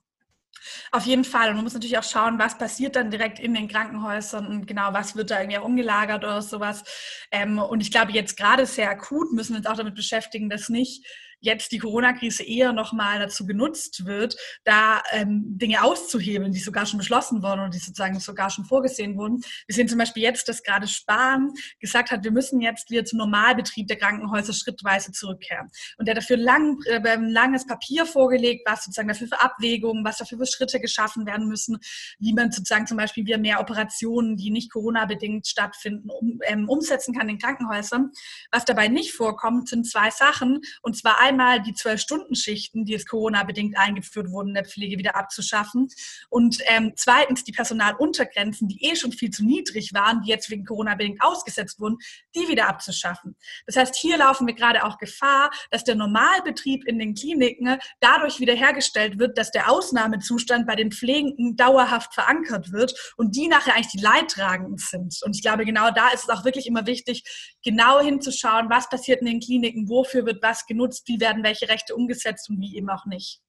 Auf 0.92 1.04
jeden 1.04 1.24
Fall. 1.24 1.50
Und 1.50 1.56
man 1.56 1.64
muss 1.64 1.74
natürlich 1.74 1.98
auch 1.98 2.04
schauen, 2.04 2.38
was 2.38 2.56
passiert 2.56 2.96
dann 2.96 3.10
direkt 3.10 3.38
in 3.38 3.54
den 3.54 3.68
Krankenhäusern 3.68 4.46
und 4.46 4.66
genau, 4.66 4.92
was 4.92 5.16
wird 5.16 5.30
da 5.30 5.40
irgendwie 5.40 5.58
auch 5.58 5.64
umgelagert 5.64 6.24
oder 6.24 6.40
sowas. 6.42 6.84
Ähm, 7.30 7.58
und 7.58 7.80
ich 7.80 7.90
glaube, 7.90 8.12
jetzt 8.12 8.36
gerade 8.36 8.66
sehr 8.66 8.90
akut 8.90 9.32
müssen 9.32 9.52
wir 9.52 9.58
uns 9.58 9.66
auch 9.66 9.76
damit 9.76 9.94
beschäftigen, 9.94 10.48
dass 10.48 10.68
nicht 10.68 11.06
jetzt 11.44 11.72
die 11.72 11.78
Corona-Krise 11.78 12.42
eher 12.42 12.72
nochmal 12.72 13.18
dazu 13.18 13.46
genutzt 13.46 14.06
wird, 14.06 14.36
da 14.64 15.02
ähm, 15.12 15.42
Dinge 15.58 15.82
auszuhebeln, 15.82 16.52
die 16.52 16.60
sogar 16.60 16.86
schon 16.86 16.98
beschlossen 16.98 17.42
wurden 17.42 17.60
und 17.60 17.74
die 17.74 17.78
sozusagen 17.78 18.18
sogar 18.18 18.50
schon 18.50 18.64
vorgesehen 18.64 19.16
wurden. 19.16 19.42
Wir 19.66 19.74
sehen 19.74 19.88
zum 19.88 19.98
Beispiel 19.98 20.22
jetzt, 20.22 20.48
dass 20.48 20.62
gerade 20.62 20.88
Spahn 20.88 21.52
gesagt 21.80 22.10
hat, 22.10 22.24
wir 22.24 22.32
müssen 22.32 22.60
jetzt 22.60 22.90
wieder 22.90 23.04
zum 23.04 23.18
Normalbetrieb 23.18 23.88
der 23.88 23.98
Krankenhäuser 23.98 24.52
schrittweise 24.52 25.12
zurückkehren. 25.12 25.68
Und 25.98 26.08
der 26.08 26.14
dafür 26.14 26.36
lang, 26.36 26.78
äh, 26.86 27.00
ein 27.06 27.28
langes 27.28 27.66
Papier 27.66 28.06
vorgelegt, 28.06 28.62
was 28.66 28.84
sozusagen 28.84 29.08
dafür 29.08 29.28
für 29.28 29.40
Abwägungen, 29.40 30.04
was 30.04 30.18
dafür 30.18 30.38
für 30.38 30.46
Schritte 30.46 30.80
geschaffen 30.80 31.26
werden 31.26 31.48
müssen, 31.48 31.78
wie 32.18 32.32
man 32.32 32.50
sozusagen 32.50 32.86
zum 32.86 32.96
Beispiel 32.96 33.26
wieder 33.26 33.38
mehr 33.38 33.60
Operationen, 33.60 34.36
die 34.36 34.50
nicht 34.50 34.72
Corona-bedingt 34.72 35.46
stattfinden, 35.46 36.10
um, 36.10 36.40
ähm, 36.46 36.68
umsetzen 36.68 37.14
kann 37.14 37.28
in 37.28 37.38
Krankenhäusern. 37.38 38.10
Was 38.50 38.64
dabei 38.64 38.88
nicht 38.88 39.12
vorkommt, 39.12 39.68
sind 39.68 39.86
zwei 39.86 40.10
Sachen. 40.10 40.60
Und 40.82 40.96
zwar 40.96 41.20
einmal 41.20 41.33
einmal 41.34 41.60
die 41.60 41.74
Zwölf-Stunden-Schichten, 41.74 42.84
die 42.84 42.92
jetzt 42.92 43.08
Corona-bedingt 43.08 43.76
eingeführt 43.76 44.30
wurden, 44.30 44.48
in 44.48 44.54
der 44.54 44.64
Pflege 44.64 44.98
wieder 44.98 45.16
abzuschaffen. 45.16 45.88
Und 46.30 46.58
ähm, 46.66 46.92
zweitens 46.96 47.44
die 47.44 47.52
Personaluntergrenzen, 47.52 48.68
die 48.68 48.84
eh 48.84 48.96
schon 48.96 49.12
viel 49.12 49.30
zu 49.30 49.44
niedrig 49.44 49.92
waren, 49.92 50.22
die 50.22 50.30
jetzt 50.30 50.50
wegen 50.50 50.64
Corona-bedingt 50.64 51.22
ausgesetzt 51.22 51.80
wurden, 51.80 51.98
die 52.34 52.48
wieder 52.48 52.68
abzuschaffen. 52.68 53.36
Das 53.66 53.76
heißt, 53.76 53.96
hier 53.96 54.16
laufen 54.16 54.46
wir 54.46 54.54
gerade 54.54 54.84
auch 54.84 54.98
Gefahr, 54.98 55.50
dass 55.70 55.84
der 55.84 55.96
Normalbetrieb 55.96 56.86
in 56.86 56.98
den 56.98 57.14
Kliniken 57.14 57.78
dadurch 58.00 58.40
wiederhergestellt 58.40 59.18
wird, 59.18 59.36
dass 59.36 59.50
der 59.50 59.70
Ausnahmezustand 59.70 60.66
bei 60.66 60.76
den 60.76 60.92
Pflegenden 60.92 61.56
dauerhaft 61.56 62.14
verankert 62.14 62.72
wird 62.72 62.94
und 63.16 63.34
die 63.36 63.48
nachher 63.48 63.74
eigentlich 63.74 63.88
die 63.88 64.00
Leidtragenden 64.00 64.78
sind. 64.78 65.20
Und 65.24 65.34
ich 65.34 65.42
glaube, 65.42 65.64
genau 65.64 65.90
da 65.90 66.08
ist 66.10 66.24
es 66.24 66.28
auch 66.28 66.44
wirklich 66.44 66.66
immer 66.66 66.86
wichtig, 66.86 67.24
genau 67.64 68.00
hinzuschauen, 68.00 68.70
was 68.70 68.88
passiert 68.88 69.20
in 69.20 69.26
den 69.26 69.40
Kliniken, 69.40 69.88
wofür 69.88 70.26
wird 70.26 70.42
was 70.42 70.66
genutzt, 70.66 71.08
wie 71.08 71.13
werden 71.20 71.42
welche 71.44 71.68
Rechte 71.68 71.94
umgesetzt 71.94 72.48
und 72.50 72.60
wie 72.60 72.76
eben 72.76 72.90
auch 72.90 73.06
nicht. 73.06 73.40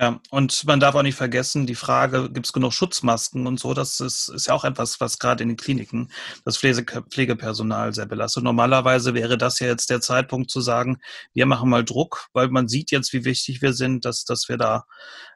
Ja, 0.00 0.20
und 0.30 0.64
man 0.64 0.78
darf 0.78 0.94
auch 0.94 1.02
nicht 1.02 1.16
vergessen, 1.16 1.66
die 1.66 1.74
Frage, 1.74 2.30
gibt 2.30 2.46
es 2.46 2.52
genug 2.52 2.72
Schutzmasken 2.72 3.48
und 3.48 3.58
so, 3.58 3.74
das 3.74 3.98
ist, 3.98 4.28
ist 4.28 4.46
ja 4.46 4.54
auch 4.54 4.64
etwas, 4.64 5.00
was 5.00 5.18
gerade 5.18 5.42
in 5.42 5.48
den 5.48 5.56
Kliniken 5.56 6.12
das 6.44 6.56
Pflege, 6.56 7.02
Pflegepersonal 7.10 7.92
sehr 7.92 8.06
belastet. 8.06 8.44
Normalerweise 8.44 9.14
wäre 9.14 9.36
das 9.36 9.58
ja 9.58 9.66
jetzt 9.66 9.90
der 9.90 10.00
Zeitpunkt 10.00 10.52
zu 10.52 10.60
sagen, 10.60 10.98
wir 11.34 11.46
machen 11.46 11.68
mal 11.68 11.84
Druck, 11.84 12.28
weil 12.32 12.46
man 12.48 12.68
sieht 12.68 12.92
jetzt, 12.92 13.12
wie 13.12 13.24
wichtig 13.24 13.60
wir 13.60 13.72
sind, 13.72 14.04
dass, 14.04 14.24
dass 14.24 14.48
wir 14.48 14.56
da 14.56 14.84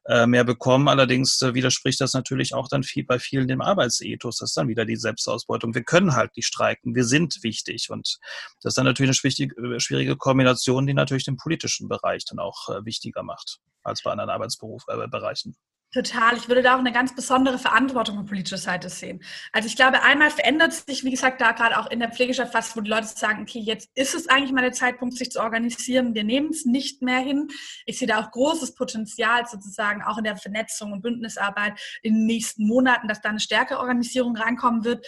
äh, 0.06 0.28
mehr 0.28 0.44
bekommen. 0.44 0.86
Allerdings 0.86 1.42
äh, 1.42 1.54
widerspricht 1.54 2.00
das 2.00 2.12
natürlich 2.12 2.54
auch 2.54 2.68
dann 2.68 2.84
viel 2.84 3.04
bei 3.04 3.18
vielen 3.18 3.48
dem 3.48 3.62
Arbeitsethos. 3.62 4.38
Das 4.38 4.50
ist 4.50 4.56
dann 4.56 4.68
wieder 4.68 4.84
die 4.84 4.96
Selbstausbeutung. 4.96 5.74
Wir 5.74 5.82
können 5.82 6.14
halt 6.14 6.36
nicht 6.36 6.46
streiken, 6.46 6.94
wir 6.94 7.04
sind 7.04 7.42
wichtig. 7.42 7.90
Und 7.90 8.18
das 8.62 8.70
ist 8.70 8.78
dann 8.78 8.86
natürlich 8.86 9.20
eine 9.58 9.80
schwierige 9.80 10.16
Kombination, 10.16 10.86
die 10.86 10.94
natürlich 10.94 11.24
den 11.24 11.36
politischen 11.36 11.88
Bereich 11.88 12.24
dann 12.26 12.38
auch 12.38 12.68
äh, 12.68 12.84
wichtiger 12.84 13.24
macht 13.24 13.58
als 13.82 14.02
bei 14.02 14.10
anderen 14.10 14.30
Arbeitsbereichen. 14.30 15.52
Äh, 15.52 15.72
Total. 15.94 16.38
Ich 16.38 16.48
würde 16.48 16.62
da 16.62 16.74
auch 16.74 16.78
eine 16.78 16.90
ganz 16.90 17.14
besondere 17.14 17.58
Verantwortung 17.58 18.16
von 18.16 18.24
politischer 18.24 18.56
Seite 18.56 18.88
sehen. 18.88 19.22
Also 19.52 19.66
ich 19.66 19.76
glaube, 19.76 20.02
einmal 20.02 20.30
verändert 20.30 20.72
sich, 20.72 21.04
wie 21.04 21.10
gesagt, 21.10 21.42
da 21.42 21.52
gerade 21.52 21.78
auch 21.78 21.90
in 21.90 22.00
der 22.00 22.10
Pflegeschaft 22.10 22.54
was, 22.54 22.74
wo 22.74 22.80
die 22.80 22.88
Leute 22.88 23.08
sagen, 23.08 23.42
okay, 23.42 23.58
jetzt 23.58 23.90
ist 23.94 24.14
es 24.14 24.26
eigentlich 24.26 24.52
mal 24.52 24.62
der 24.62 24.72
Zeitpunkt, 24.72 25.18
sich 25.18 25.30
zu 25.30 25.40
organisieren. 25.40 26.14
Wir 26.14 26.24
nehmen 26.24 26.48
es 26.48 26.64
nicht 26.64 27.02
mehr 27.02 27.18
hin. 27.18 27.48
Ich 27.84 27.98
sehe 27.98 28.08
da 28.08 28.22
auch 28.22 28.30
großes 28.30 28.74
Potenzial 28.74 29.46
sozusagen 29.46 30.02
auch 30.02 30.16
in 30.16 30.24
der 30.24 30.38
Vernetzung 30.38 30.92
und 30.92 31.02
Bündnisarbeit 31.02 31.78
in 32.02 32.14
den 32.14 32.24
nächsten 32.24 32.66
Monaten, 32.66 33.06
dass 33.06 33.20
da 33.20 33.28
eine 33.28 33.40
stärkere 33.40 33.78
Organisierung 33.78 34.34
reinkommen 34.34 34.84
wird. 34.84 35.06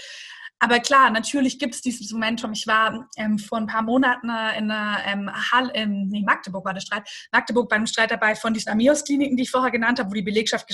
Aber 0.64 0.80
klar, 0.80 1.10
natürlich 1.10 1.58
gibt 1.58 1.74
es 1.74 1.82
dieses 1.82 2.10
Momentum. 2.10 2.52
Ich 2.52 2.66
war 2.66 3.06
ähm, 3.18 3.38
vor 3.38 3.58
ein 3.58 3.66
paar 3.66 3.82
Monaten 3.82 4.30
äh, 4.30 4.56
in 4.56 4.70
einer 4.70 4.96
ähm, 5.04 5.30
Hall, 5.52 5.70
ähm, 5.74 6.08
nee, 6.08 6.22
Magdeburg 6.24 6.64
war 6.64 6.72
der 6.72 6.80
Streit, 6.80 7.06
Magdeburg 7.30 7.68
beim 7.68 7.86
Streit 7.86 8.10
dabei 8.10 8.34
von 8.34 8.54
diesen 8.54 8.72
Amios-Kliniken, 8.72 9.36
die 9.36 9.42
ich 9.42 9.50
vorher 9.50 9.70
genannt 9.70 9.98
habe, 9.98 10.08
wo 10.08 10.14
die 10.14 10.22
Belegschaft 10.22 10.66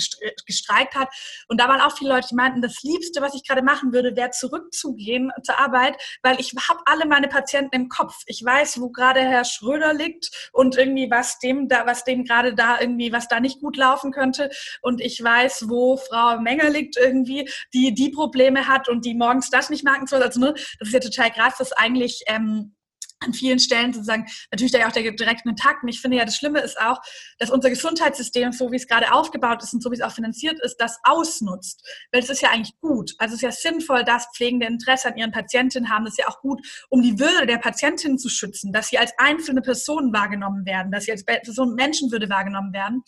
gestreikt 0.45 0.95
hat. 0.95 1.09
Und 1.49 1.59
da 1.59 1.67
waren 1.67 1.81
auch 1.81 1.97
viele 1.97 2.11
Leute, 2.11 2.29
die 2.29 2.35
meinten, 2.35 2.61
das 2.61 2.83
Liebste, 2.83 3.19
was 3.19 3.35
ich 3.35 3.45
gerade 3.45 3.63
machen 3.63 3.91
würde, 3.91 4.15
wäre 4.15 4.31
zurückzugehen 4.31 5.29
zur 5.43 5.59
Arbeit, 5.59 5.97
weil 6.23 6.39
ich 6.39 6.53
habe 6.69 6.79
alle 6.85 7.05
meine 7.05 7.27
Patienten 7.27 7.75
im 7.75 7.89
Kopf. 7.89 8.15
Ich 8.27 8.45
weiß, 8.45 8.79
wo 8.79 8.91
gerade 8.91 9.19
Herr 9.19 9.43
Schröder 9.43 9.93
liegt 9.93 10.49
und 10.53 10.77
irgendwie 10.77 11.11
was 11.11 11.37
dem 11.39 11.67
da, 11.67 11.85
was 11.85 12.05
dem 12.05 12.23
gerade 12.23 12.55
da 12.55 12.79
irgendwie, 12.79 13.11
was 13.11 13.27
da 13.27 13.41
nicht 13.41 13.59
gut 13.59 13.75
laufen 13.75 14.13
könnte. 14.13 14.51
Und 14.81 15.01
ich 15.01 15.21
weiß, 15.21 15.65
wo 15.67 15.97
Frau 15.97 16.39
Menger 16.39 16.69
liegt 16.69 16.95
irgendwie, 16.95 17.49
die 17.73 17.93
die 17.93 18.11
Probleme 18.11 18.69
hat 18.69 18.87
und 18.87 19.03
die 19.03 19.15
morgens 19.15 19.49
das 19.49 19.69
nicht 19.69 19.80
merken 19.83 20.07
soll. 20.07 20.21
Also 20.21 20.39
ne, 20.39 20.53
das 20.79 20.87
ist 20.87 20.93
ja 20.93 20.99
total 20.99 21.31
krass, 21.31 21.57
dass 21.57 21.71
eigentlich 21.73 22.23
ähm, 22.27 22.75
an 23.21 23.33
vielen 23.33 23.59
Stellen 23.59 23.93
sozusagen 23.93 24.25
natürlich 24.51 24.71
da 24.71 24.79
ja 24.79 24.87
auch 24.87 24.91
der 24.91 25.11
direkte 25.11 25.43
Kontakt. 25.43 25.83
Und 25.83 25.89
ich 25.89 26.01
finde 26.01 26.17
ja, 26.17 26.25
das 26.25 26.35
Schlimme 26.35 26.59
ist 26.59 26.79
auch, 26.79 26.99
dass 27.37 27.49
unser 27.49 27.69
Gesundheitssystem, 27.69 28.51
so 28.51 28.71
wie 28.71 28.75
es 28.75 28.87
gerade 28.87 29.13
aufgebaut 29.13 29.63
ist 29.63 29.73
und 29.73 29.81
so 29.81 29.91
wie 29.91 29.95
es 29.95 30.01
auch 30.01 30.11
finanziert 30.11 30.59
ist, 30.61 30.77
das 30.77 30.99
ausnutzt. 31.03 31.87
Weil 32.11 32.21
es 32.21 32.29
ist 32.29 32.41
ja 32.41 32.49
eigentlich 32.49 32.77
gut. 32.79 33.13
Also 33.19 33.33
es 33.35 33.43
ist 33.43 33.43
ja 33.43 33.71
sinnvoll, 33.71 34.03
dass 34.03 34.27
Pflegende 34.35 34.65
Interesse 34.65 35.09
an 35.09 35.17
ihren 35.17 35.31
Patientinnen 35.31 35.89
haben. 35.89 36.05
Das 36.05 36.15
ist 36.15 36.19
ja 36.19 36.27
auch 36.27 36.41
gut, 36.41 36.65
um 36.89 37.01
die 37.01 37.19
Würde 37.19 37.45
der 37.45 37.57
Patientin 37.57 38.17
zu 38.17 38.29
schützen, 38.29 38.73
dass 38.73 38.89
sie 38.89 38.97
als 38.97 39.13
einzelne 39.17 39.61
Personen 39.61 40.11
wahrgenommen 40.13 40.65
werden, 40.65 40.91
dass 40.91 41.05
sie 41.05 41.11
als 41.11 41.23
Person 41.23 41.75
Menschenwürde 41.75 42.29
wahrgenommen 42.29 42.73
werden. 42.73 43.03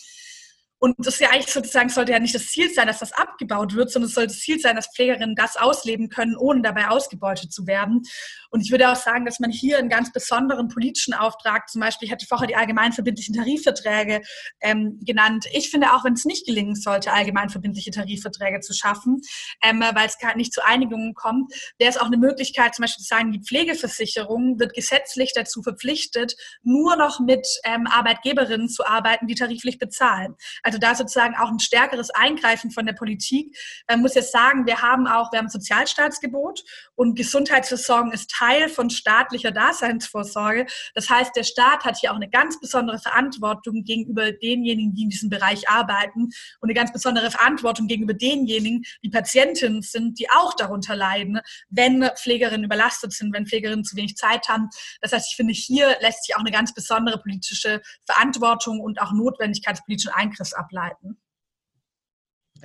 Und 0.83 0.95
das 0.97 1.13
ist 1.13 1.21
ja 1.21 1.29
eigentlich 1.29 1.53
sozusagen, 1.53 1.87
sollte 1.87 2.11
ja 2.11 2.19
nicht 2.19 2.35
das 2.35 2.47
Ziel 2.47 2.69
sein, 2.69 2.87
dass 2.87 2.99
das 2.99 3.13
abgebaut 3.13 3.73
wird, 3.73 3.89
sondern 3.89 4.09
es 4.09 4.15
sollte 4.15 4.33
das 4.33 4.41
Ziel 4.41 4.59
sein, 4.59 4.75
dass 4.75 4.89
Pflegerinnen 4.93 5.33
das 5.33 5.55
ausleben 5.55 6.09
können, 6.09 6.35
ohne 6.35 6.61
dabei 6.61 6.89
ausgebeutet 6.89 7.53
zu 7.53 7.65
werden. 7.65 8.01
Und 8.49 8.59
ich 8.59 8.69
würde 8.69 8.91
auch 8.91 8.97
sagen, 8.97 9.25
dass 9.25 9.39
man 9.39 9.49
hier 9.49 9.77
einen 9.77 9.87
ganz 9.87 10.11
besonderen 10.11 10.67
politischen 10.67 11.13
Auftrag, 11.13 11.69
zum 11.69 11.79
Beispiel, 11.79 12.07
ich 12.07 12.11
hatte 12.11 12.25
vorher 12.27 12.47
die 12.47 12.57
allgemeinverbindlichen 12.57 13.33
Tarifverträge 13.33 14.21
ähm, 14.61 14.99
genannt. 15.01 15.45
Ich 15.53 15.71
finde 15.71 15.93
auch, 15.93 16.03
wenn 16.03 16.13
es 16.13 16.25
nicht 16.25 16.45
gelingen 16.45 16.75
sollte, 16.75 17.13
allgemeinverbindliche 17.13 17.91
Tarifverträge 17.91 18.59
zu 18.59 18.73
schaffen, 18.73 19.21
ähm, 19.63 19.79
weil 19.79 20.05
es 20.05 20.19
gar 20.19 20.35
nicht 20.35 20.53
zu 20.53 20.63
Einigungen 20.65 21.13
kommt, 21.13 21.53
wäre 21.79 21.89
es 21.89 21.97
auch 21.97 22.07
eine 22.07 22.17
Möglichkeit, 22.17 22.75
zum 22.75 22.83
Beispiel 22.83 23.03
zu 23.03 23.07
sagen, 23.07 23.31
die 23.31 23.41
Pflegeversicherung 23.41 24.59
wird 24.59 24.73
gesetzlich 24.73 25.31
dazu 25.33 25.63
verpflichtet, 25.63 26.35
nur 26.61 26.97
noch 26.97 27.21
mit 27.21 27.47
ähm, 27.63 27.87
Arbeitgeberinnen 27.87 28.67
zu 28.67 28.85
arbeiten, 28.85 29.27
die 29.27 29.35
tariflich 29.35 29.79
bezahlen. 29.79 30.35
Also 30.61 30.72
da 30.77 30.95
sozusagen 30.95 31.35
auch 31.35 31.49
ein 31.49 31.59
stärkeres 31.59 32.09
Eingreifen 32.09 32.71
von 32.71 32.85
der 32.85 32.93
Politik. 32.93 33.57
Man 33.89 34.01
muss 34.01 34.15
jetzt 34.15 34.31
sagen, 34.31 34.65
wir 34.65 34.81
haben 34.81 35.07
auch, 35.07 35.31
wir 35.31 35.39
haben 35.39 35.47
ein 35.47 35.49
Sozialstaatsgebot 35.49 36.63
und 36.95 37.15
Gesundheitsversorgung 37.15 38.11
ist 38.11 38.29
Teil 38.29 38.69
von 38.69 38.89
staatlicher 38.89 39.51
Daseinsvorsorge. 39.51 40.65
Das 40.93 41.09
heißt, 41.09 41.35
der 41.35 41.43
Staat 41.43 41.85
hat 41.85 41.97
hier 41.97 42.11
auch 42.11 42.15
eine 42.15 42.29
ganz 42.29 42.59
besondere 42.59 42.99
Verantwortung 42.99 43.83
gegenüber 43.83 44.31
denjenigen, 44.31 44.93
die 44.93 45.03
in 45.03 45.09
diesem 45.09 45.29
Bereich 45.29 45.69
arbeiten 45.69 46.23
und 46.23 46.33
eine 46.63 46.73
ganz 46.73 46.91
besondere 46.91 47.31
Verantwortung 47.31 47.87
gegenüber 47.87 48.13
denjenigen, 48.13 48.83
die 49.03 49.09
Patientinnen 49.09 49.81
sind, 49.81 50.19
die 50.19 50.29
auch 50.29 50.53
darunter 50.55 50.95
leiden, 50.95 51.39
wenn 51.69 52.09
Pflegerinnen 52.15 52.65
überlastet 52.65 53.13
sind, 53.13 53.33
wenn 53.33 53.47
Pflegerinnen 53.47 53.83
zu 53.83 53.95
wenig 53.95 54.15
Zeit 54.15 54.47
haben. 54.47 54.69
Das 55.01 55.13
heißt, 55.13 55.29
ich 55.29 55.35
finde, 55.35 55.53
hier 55.53 55.97
lässt 56.01 56.25
sich 56.25 56.35
auch 56.35 56.41
eine 56.41 56.51
ganz 56.51 56.73
besondere 56.73 57.19
politische 57.19 57.81
Verantwortung 58.05 58.79
und 58.79 59.01
auch 59.01 59.11
notwendigkeitspolitischen 59.13 60.11
Eingriffs 60.11 60.53
ableiten. 60.53 61.17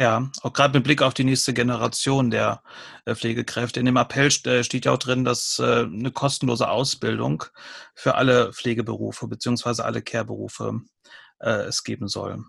Ja, 0.01 0.31
auch 0.43 0.53
gerade 0.53 0.79
mit 0.79 0.85
Blick 0.85 1.03
auf 1.03 1.13
die 1.13 1.25
nächste 1.25 1.53
Generation 1.53 2.31
der 2.31 2.63
äh, 3.05 3.17
Pflegekräfte. 3.17 3.81
In 3.81 3.87
dem 3.87 3.97
Appell 3.97 4.29
äh, 4.45 4.63
steht 4.63 4.85
ja 4.85 4.93
auch 4.93 4.99
drin, 4.99 5.25
dass 5.25 5.59
äh, 5.59 5.87
eine 5.87 6.13
kostenlose 6.13 6.71
Ausbildung 6.71 7.43
für 7.97 8.15
alle 8.15 8.53
Pflegeberufe 8.53 9.27
beziehungsweise 9.27 9.85
alle 9.85 10.03
Care-Berufe 10.03 10.81
es 11.41 11.85
geben 11.85 12.09
soll. 12.09 12.43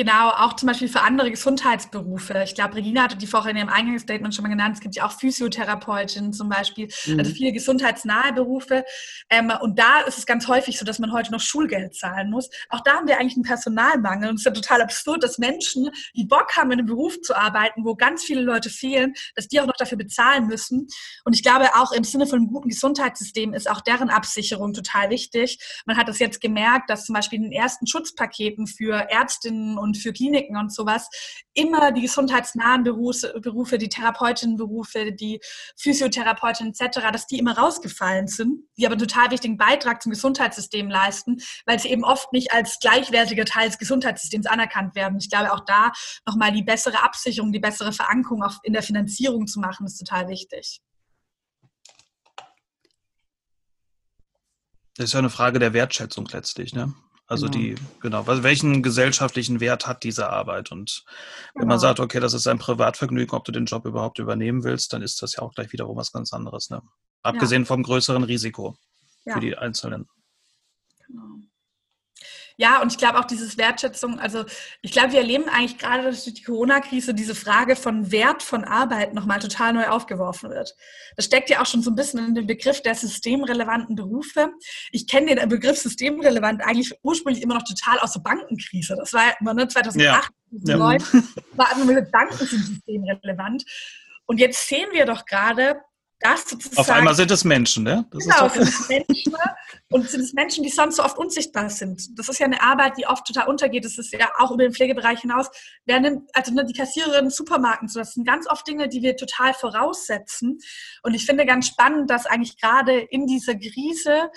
Genau, 0.00 0.30
auch 0.30 0.56
zum 0.56 0.66
Beispiel 0.66 0.88
für 0.88 1.02
andere 1.02 1.30
Gesundheitsberufe. 1.30 2.42
Ich 2.44 2.54
glaube, 2.54 2.76
Regina 2.76 3.02
hatte 3.02 3.18
die 3.18 3.26
vorher 3.26 3.50
in 3.50 3.58
ihrem 3.58 3.68
Eingangsstatement 3.68 4.34
schon 4.34 4.44
mal 4.44 4.48
genannt. 4.48 4.76
Es 4.76 4.80
gibt 4.80 4.96
ja 4.96 5.04
auch 5.04 5.12
Physiotherapeutinnen 5.12 6.32
zum 6.32 6.48
Beispiel, 6.48 6.88
mhm. 7.04 7.18
also 7.18 7.34
viele 7.34 7.52
gesundheitsnahe 7.52 8.32
Berufe. 8.32 8.86
Ähm, 9.28 9.52
und 9.60 9.78
da 9.78 10.00
ist 10.06 10.16
es 10.16 10.24
ganz 10.24 10.48
häufig 10.48 10.78
so, 10.78 10.86
dass 10.86 11.00
man 11.00 11.12
heute 11.12 11.30
noch 11.32 11.40
Schulgeld 11.40 11.94
zahlen 11.94 12.30
muss. 12.30 12.48
Auch 12.70 12.80
da 12.80 12.94
haben 12.94 13.08
wir 13.08 13.20
eigentlich 13.20 13.34
einen 13.34 13.42
Personalmangel. 13.42 14.30
Und 14.30 14.36
es 14.36 14.40
ist 14.40 14.46
ja 14.46 14.52
total 14.52 14.80
absurd, 14.80 15.22
dass 15.22 15.36
Menschen, 15.36 15.90
die 16.16 16.24
Bock 16.24 16.56
haben, 16.56 16.72
in 16.72 16.78
einem 16.78 16.86
Beruf 16.86 17.20
zu 17.20 17.36
arbeiten, 17.36 17.84
wo 17.84 17.94
ganz 17.94 18.24
viele 18.24 18.40
Leute 18.40 18.70
fehlen, 18.70 19.12
dass 19.34 19.48
die 19.48 19.60
auch 19.60 19.66
noch 19.66 19.76
dafür 19.76 19.98
bezahlen 19.98 20.46
müssen. 20.46 20.86
Und 21.26 21.34
ich 21.34 21.42
glaube, 21.42 21.74
auch 21.74 21.92
im 21.92 22.04
Sinne 22.04 22.26
von 22.26 22.38
einem 22.38 22.48
guten 22.48 22.70
Gesundheitssystem 22.70 23.52
ist 23.52 23.68
auch 23.68 23.82
deren 23.82 24.08
Absicherung 24.08 24.72
total 24.72 25.10
wichtig. 25.10 25.58
Man 25.84 25.98
hat 25.98 26.08
das 26.08 26.20
jetzt 26.20 26.40
gemerkt, 26.40 26.88
dass 26.88 27.04
zum 27.04 27.12
Beispiel 27.12 27.36
in 27.36 27.42
den 27.42 27.52
ersten 27.52 27.86
Schutzpaketen 27.86 28.66
für 28.66 28.94
Ärztinnen 29.10 29.76
und 29.76 29.89
für 29.96 30.12
Kliniken 30.12 30.56
und 30.56 30.72
sowas 30.72 31.08
immer 31.54 31.92
die 31.92 32.02
gesundheitsnahen 32.02 32.84
Berufe, 32.84 33.78
die 33.78 33.88
Therapeutinnenberufe, 33.88 35.12
die 35.12 35.40
Physiotherapeutinnen 35.76 36.72
etc., 36.72 37.00
dass 37.12 37.26
die 37.26 37.38
immer 37.38 37.56
rausgefallen 37.58 38.26
sind, 38.26 38.62
die 38.76 38.86
aber 38.86 38.94
einen 38.94 39.06
total 39.06 39.30
wichtigen 39.30 39.56
Beitrag 39.56 40.02
zum 40.02 40.10
Gesundheitssystem 40.10 40.88
leisten, 40.88 41.38
weil 41.66 41.78
sie 41.78 41.88
eben 41.88 42.04
oft 42.04 42.32
nicht 42.32 42.52
als 42.52 42.78
gleichwertiger 42.78 43.44
Teil 43.44 43.68
des 43.68 43.78
Gesundheitssystems 43.78 44.46
anerkannt 44.46 44.94
werden. 44.94 45.18
Ich 45.20 45.30
glaube, 45.30 45.52
auch 45.52 45.64
da 45.64 45.92
nochmal 46.26 46.52
die 46.52 46.62
bessere 46.62 47.02
Absicherung, 47.02 47.52
die 47.52 47.60
bessere 47.60 47.92
Verankerung 47.92 48.42
auch 48.42 48.54
in 48.62 48.72
der 48.72 48.82
Finanzierung 48.82 49.46
zu 49.46 49.60
machen, 49.60 49.86
ist 49.86 49.98
total 49.98 50.28
wichtig. 50.28 50.80
Das 54.96 55.06
ist 55.06 55.12
ja 55.14 55.18
eine 55.20 55.30
Frage 55.30 55.58
der 55.58 55.72
Wertschätzung 55.72 56.28
letztlich, 56.30 56.74
ne? 56.74 56.94
Also 57.30 57.48
genau. 57.48 57.58
die, 57.58 57.74
genau, 58.00 58.26
welchen 58.26 58.82
gesellschaftlichen 58.82 59.60
Wert 59.60 59.86
hat 59.86 60.02
diese 60.02 60.30
Arbeit? 60.30 60.72
Und 60.72 61.04
wenn 61.54 61.60
genau. 61.60 61.74
man 61.74 61.78
sagt, 61.78 62.00
okay, 62.00 62.18
das 62.18 62.34
ist 62.34 62.48
ein 62.48 62.58
Privatvergnügen, 62.58 63.36
ob 63.36 63.44
du 63.44 63.52
den 63.52 63.66
Job 63.66 63.86
überhaupt 63.86 64.18
übernehmen 64.18 64.64
willst, 64.64 64.92
dann 64.92 65.00
ist 65.00 65.22
das 65.22 65.36
ja 65.36 65.42
auch 65.42 65.54
gleich 65.54 65.72
wiederum 65.72 65.96
was 65.96 66.10
ganz 66.10 66.32
anderes. 66.32 66.70
Ne? 66.70 66.82
Abgesehen 67.22 67.62
ja. 67.62 67.66
vom 67.66 67.84
größeren 67.84 68.24
Risiko 68.24 68.76
ja. 69.24 69.34
für 69.34 69.40
die 69.40 69.56
Einzelnen. 69.56 70.08
Genau. 71.06 71.22
Ja, 72.60 72.82
und 72.82 72.92
ich 72.92 72.98
glaube 72.98 73.18
auch 73.18 73.24
dieses 73.24 73.56
Wertschätzung, 73.56 74.18
also 74.18 74.44
ich 74.82 74.92
glaube, 74.92 75.12
wir 75.12 75.20
erleben 75.20 75.48
eigentlich 75.48 75.78
gerade 75.78 76.02
durch 76.02 76.24
die 76.24 76.42
Corona-Krise 76.42 77.14
diese 77.14 77.34
Frage 77.34 77.74
von 77.74 78.12
Wert 78.12 78.42
von 78.42 78.64
Arbeit 78.64 79.14
nochmal 79.14 79.38
total 79.38 79.72
neu 79.72 79.88
aufgeworfen 79.88 80.50
wird. 80.50 80.76
Das 81.16 81.24
steckt 81.24 81.48
ja 81.48 81.62
auch 81.62 81.66
schon 81.66 81.82
so 81.82 81.90
ein 81.90 81.94
bisschen 81.94 82.18
in 82.18 82.34
dem 82.34 82.46
Begriff 82.46 82.82
der 82.82 82.94
systemrelevanten 82.94 83.96
Berufe. 83.96 84.50
Ich 84.92 85.06
kenne 85.06 85.34
den 85.34 85.48
Begriff 85.48 85.78
systemrelevant 85.78 86.60
eigentlich 86.62 86.92
ursprünglich 87.02 87.42
immer 87.42 87.54
noch 87.54 87.64
total 87.64 87.98
aus 88.00 88.12
der 88.12 88.20
Bankenkrise. 88.20 88.94
Das 88.94 89.14
war 89.14 89.40
immer 89.40 89.54
ne, 89.54 89.66
2008, 89.66 90.04
ja. 90.04 90.20
2009, 90.50 90.98
ja. 91.00 91.42
war 91.56 91.72
immer 91.80 92.02
Banken 92.02 92.46
sind 92.46 92.62
systemrelevant. 92.62 93.64
Und 94.26 94.38
jetzt 94.38 94.68
sehen 94.68 94.88
wir 94.92 95.06
doch 95.06 95.24
gerade, 95.24 95.80
das 96.20 96.48
sozusagen. 96.48 96.78
Auf 96.78 96.90
einmal 96.90 97.14
sind 97.14 97.30
es 97.30 97.44
Menschen, 97.44 97.84
ne? 97.84 98.06
Das 98.10 98.24
genau, 98.24 98.48
sind 98.48 98.62
es 98.62 98.88
Menschen 98.88 99.34
und 99.90 100.08
sind 100.08 100.20
es 100.20 100.32
Menschen, 100.32 100.62
die 100.62 100.70
sonst 100.70 100.96
so 100.96 101.04
oft 101.04 101.18
unsichtbar 101.18 101.68
sind. 101.70 102.18
Das 102.18 102.28
ist 102.28 102.38
ja 102.38 102.46
eine 102.46 102.62
Arbeit, 102.62 102.96
die 102.98 103.06
oft 103.06 103.26
total 103.26 103.48
untergeht. 103.48 103.84
Das 103.84 103.98
ist 103.98 104.12
ja 104.12 104.30
auch 104.38 104.50
über 104.50 104.62
den 104.62 104.72
Pflegebereich 104.72 105.20
hinaus. 105.20 105.48
Während, 105.86 106.28
also 106.34 106.52
ne, 106.52 106.64
die 106.64 106.74
Kassiererinnen 106.74 107.30
Supermarkten, 107.30 107.88
so, 107.88 107.98
das 107.98 108.14
sind 108.14 108.26
ganz 108.26 108.48
oft 108.48 108.66
Dinge, 108.68 108.88
die 108.88 109.02
wir 109.02 109.16
total 109.16 109.54
voraussetzen. 109.54 110.58
Und 111.02 111.14
ich 111.14 111.26
finde 111.26 111.46
ganz 111.46 111.66
spannend, 111.66 112.10
dass 112.10 112.26
eigentlich 112.26 112.60
gerade 112.60 112.98
in 112.98 113.26
dieser 113.26 113.54
Krise 113.54 114.30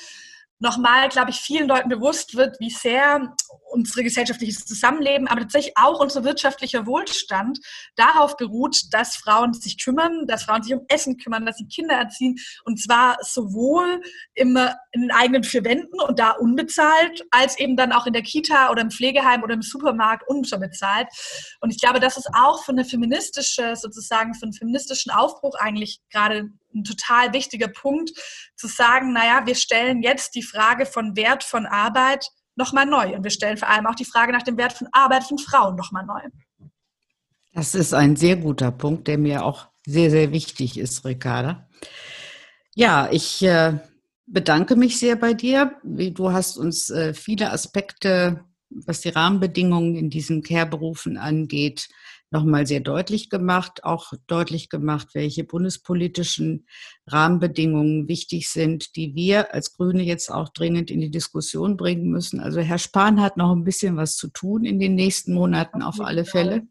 nochmal, 0.64 1.10
glaube 1.10 1.30
ich, 1.30 1.42
vielen 1.42 1.68
Leuten 1.68 1.90
bewusst 1.90 2.36
wird, 2.36 2.58
wie 2.60 2.70
sehr 2.70 3.36
unsere 3.70 4.04
gesellschaftliches 4.04 4.66
Zusammenleben, 4.66 5.28
aber 5.28 5.42
tatsächlich 5.42 5.74
auch 5.76 6.00
unser 6.00 6.24
wirtschaftlicher 6.24 6.86
Wohlstand 6.86 7.60
darauf 7.96 8.38
beruht, 8.38 8.82
dass 8.92 9.16
Frauen 9.16 9.54
sich 9.54 9.84
kümmern, 9.84 10.26
dass 10.26 10.44
Frauen 10.44 10.64
sich 10.64 10.74
um 10.74 10.86
Essen 10.88 11.18
kümmern, 11.18 11.46
dass 11.46 11.58
sie 11.58 11.68
Kinder 11.68 11.96
erziehen 11.96 12.38
und 12.64 12.82
zwar 12.82 13.18
sowohl 13.22 14.02
immer 14.36 14.76
in 14.92 15.02
den 15.02 15.12
eigenen 15.12 15.44
vier 15.44 15.66
Wänden 15.66 16.00
und 16.00 16.18
da 16.18 16.32
unbezahlt, 16.32 17.26
als 17.32 17.60
eben 17.60 17.76
dann 17.76 17.92
auch 17.92 18.08
in 18.08 18.14
der 18.14 18.22
Kita 18.22 18.72
oder 18.72 18.82
im 18.82 18.92
Pflegeheim 18.92 19.44
oder 19.44 19.56
im 19.56 19.62
Supermarkt 19.62 20.28
unbezahlt. 20.30 21.08
Und 21.60 21.72
ich 21.72 21.82
glaube, 21.82 22.00
das 22.00 22.16
ist 22.16 22.30
auch 22.34 22.64
für 22.64 22.72
eine 22.72 22.86
feministische, 22.86 23.76
sozusagen 23.76 24.34
für 24.34 24.44
einen 24.44 24.54
feministischen 24.54 25.12
Aufbruch 25.12 25.56
eigentlich 25.56 26.00
gerade 26.10 26.52
ein 26.74 26.84
total 26.84 27.34
wichtiger 27.34 27.68
Punkt, 27.68 28.12
zu 28.56 28.68
sagen, 28.68 29.14
naja, 29.14 29.46
wir 29.46 29.56
stellen 29.56 30.02
jetzt 30.02 30.36
die 30.36 30.44
Frage 30.44 30.86
von 30.86 31.16
Wert 31.16 31.44
von 31.44 31.66
Arbeit 31.66 32.28
nochmal 32.56 32.86
neu. 32.86 33.16
Und 33.16 33.24
wir 33.24 33.32
stellen 33.32 33.58
vor 33.58 33.70
allem 33.70 33.88
auch 33.88 33.96
die 33.96 34.06
Frage 34.06 34.32
nach 34.32 34.44
dem 34.44 34.58
Wert 34.58 34.74
von 34.74 34.88
Arbeit 34.92 35.24
von 35.24 35.38
Frauen 35.38 35.76
nochmal 35.76 36.06
neu. 36.06 36.22
Das 37.54 37.76
ist 37.76 37.94
ein 37.94 38.16
sehr 38.16 38.36
guter 38.38 38.72
Punkt, 38.72 39.08
der 39.08 39.18
mir 39.18 39.46
auch 39.46 39.68
sehr, 39.86 40.10
sehr 40.10 40.32
wichtig 40.32 40.78
ist, 40.78 41.06
Ricarda. 41.06 41.68
Ja, 42.76 43.10
ich 43.12 43.44
äh, 43.44 43.78
bedanke 44.26 44.76
mich 44.76 44.98
sehr 44.98 45.16
bei 45.16 45.34
dir. 45.34 45.76
Du 45.84 46.32
hast 46.32 46.58
uns 46.58 46.90
äh, 46.90 47.14
viele 47.14 47.52
Aspekte, 47.52 48.44
was 48.70 49.02
die 49.02 49.10
Rahmenbedingungen 49.10 49.96
in 49.96 50.10
diesen 50.10 50.42
Care-Berufen 50.42 51.18
angeht, 51.18 51.90
nochmal 52.34 52.68
sehr 52.68 52.82
deutlich 52.82 53.30
gemacht, 53.30 53.84
auch 53.84 54.12
deutlich 54.28 54.70
gemacht, 54.70 55.10
welche 55.14 55.44
bundespolitischen 55.44 56.66
Rahmenbedingungen 57.08 58.08
wichtig 58.10 58.50
sind, 58.50 58.96
die 58.96 59.16
wir 59.16 59.54
als 59.54 59.74
Grüne 59.78 60.04
jetzt 60.04 60.30
auch 60.30 60.50
dringend 60.50 60.92
in 60.92 61.00
die 61.00 61.12
Diskussion 61.12 61.78
bringen 61.78 62.10
müssen. 62.10 62.40
Also 62.42 62.60
Herr 62.60 62.80
Spahn 62.80 63.22
hat 63.22 63.38
noch 63.38 63.52
ein 63.52 63.64
bisschen 63.64 63.96
was 63.96 64.18
zu 64.18 64.28
tun 64.30 64.66
in 64.66 64.80
den 64.80 64.96
nächsten 64.96 65.34
Monaten 65.34 65.82
auf 65.82 66.02
alle 66.02 66.26
Fälle. 66.26 66.64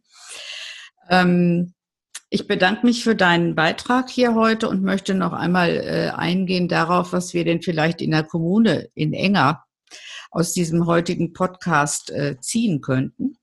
Ähm, 1.09 1.75
ich 2.29 2.49
bedanke 2.49 2.85
mich 2.85 3.05
für 3.05 3.15
deinen 3.15 3.55
Beitrag 3.55 4.11
hier 4.11 4.35
heute 4.35 4.69
und 4.69 4.83
möchte 4.83 5.15
noch 5.15 5.33
einmal 5.33 5.71
äh, 5.71 6.11
eingehen 6.15 6.67
darauf, 6.67 7.13
was 7.13 7.35
wir 7.35 7.45
denn 7.45 7.63
vielleicht 7.63 8.03
in 8.03 8.11
der 8.11 8.25
Kommune 8.25 8.89
in 8.95 9.13
Enger 9.13 9.65
aus 10.31 10.53
diesem 10.53 10.87
heutigen 10.87 11.35
Podcast 11.35 12.11
äh, 12.11 12.37
ziehen 12.41 12.81
könnten. 12.81 13.37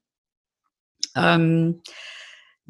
Ähm, 1.15 1.82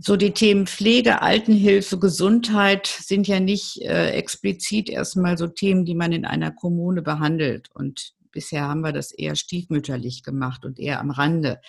so 0.02 0.15
die 0.15 0.32
Themen 0.32 0.65
Pflege, 0.65 1.21
Altenhilfe, 1.21 1.99
Gesundheit 1.99 2.88
sind 2.88 3.28
ja 3.28 3.41
nicht 3.41 3.82
äh, 3.82 4.12
explizit 4.12 4.89
erstmal 4.89 5.38
so 5.38 5.47
Themen, 5.47 5.84
die 5.84 5.95
man 5.95 6.13
in 6.13 6.25
einer 6.25 6.52
Kommune 6.52 7.02
behandelt. 7.02 7.69
Und 7.73 8.13
bisher 8.32 8.62
haben 8.62 8.82
wir 8.82 8.93
das 8.93 9.12
eher 9.12 9.36
stiefmütterlich 9.36 10.23
gemacht 10.23 10.63
und 10.63 10.80
eher 10.80 11.02
am 11.02 11.12
Rande. 11.12 11.60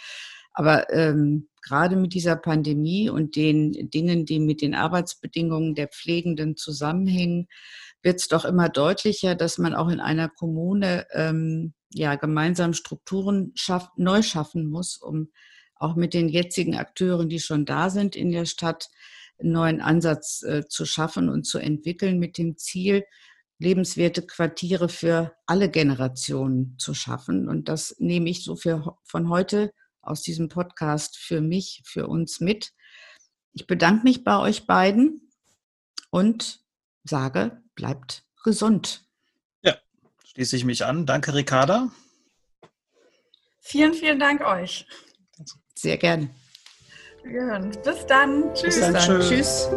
Aber 0.53 0.93
ähm, 0.93 1.49
gerade 1.63 1.97
mit 1.97 2.15
dieser 2.15 2.37
Pandemie 2.37 3.09
und 3.09 3.35
den 3.35 3.91
Dingen, 3.91 4.27
die 4.27 4.39
mit 4.39 4.63
den 4.63 4.75
Arbeitsbedingungen 4.75 5.75
der 5.75 5.89
Pflegenden 5.89 6.57
zusammenhängen, 6.57 7.49
wird 8.03 8.21
es 8.21 8.29
doch 8.29 8.45
immer 8.45 8.69
deutlicher, 8.69 9.35
dass 9.35 9.59
man 9.59 9.75
auch 9.75 9.89
in 9.89 10.01
einer 10.01 10.29
Kommune 10.29 11.07
ähm, 11.13 11.75
ja 11.93 12.15
gemeinsam 12.15 12.75
Strukturen 12.75 13.53
schafft, 13.57 13.99
neu 13.99 14.23
schaffen 14.23 14.67
muss, 14.67 14.97
um 14.97 15.31
auch 15.81 15.97
mit 15.97 16.15
den 16.15 16.29
jetzigen 16.29 16.77
Akteuren, 16.77 17.29
die 17.29 17.41
schon 17.41 17.65
da 17.65 17.91
sind 17.91 18.15
in 18.15 18.31
der 18.31 18.45
Stadt, 18.45 18.89
einen 19.41 19.53
neuen 19.53 19.81
Ansatz 19.81 20.43
äh, 20.43 20.69
zu 20.69 20.85
schaffen 20.85 21.29
und 21.31 21.45
zu 21.45 21.59
entwickeln 21.59 22.19
mit 22.19 22.37
dem 22.37 22.59
Ziel, 22.59 23.05
lebenswerte 23.59 24.27
Quartiere 24.27 24.89
für 24.89 25.35
alle 25.47 25.71
Generationen 25.71 26.77
zu 26.79 26.95
schaffen. 26.95 27.49
Und 27.49 27.69
das 27.69 27.97
nehme 27.99 28.29
ich 28.29 28.45
so 28.45 28.57
für, 28.57 28.99
von 29.05 29.31
heute 29.31 29.73
aus 30.03 30.23
diesem 30.23 30.49
Podcast 30.49 31.17
für 31.17 31.41
mich, 31.41 31.83
für 31.85 32.07
uns 32.07 32.41
mit. 32.41 32.73
Ich 33.53 33.67
bedanke 33.67 34.05
mich 34.05 34.23
bei 34.23 34.39
euch 34.39 34.67
beiden 34.67 35.31
und 36.11 36.61
sage, 37.05 37.63
bleibt 37.75 38.25
gesund. 38.45 39.05
Ja, 39.63 39.77
schließe 40.25 40.57
ich 40.57 40.65
mich 40.65 40.85
an. 40.85 41.07
Danke, 41.07 41.35
Ricarda. 41.35 41.91
Vielen, 43.61 43.95
vielen 43.95 44.19
Dank 44.19 44.43
euch. 44.43 44.87
Sehr 45.81 45.97
gerne. 45.97 46.29
Bis 47.85 48.07
dann. 48.07 48.55
Tschüss. 48.55 48.81
Bis 48.81 48.93
dann. 48.93 49.21
Tschüss. 49.21 49.69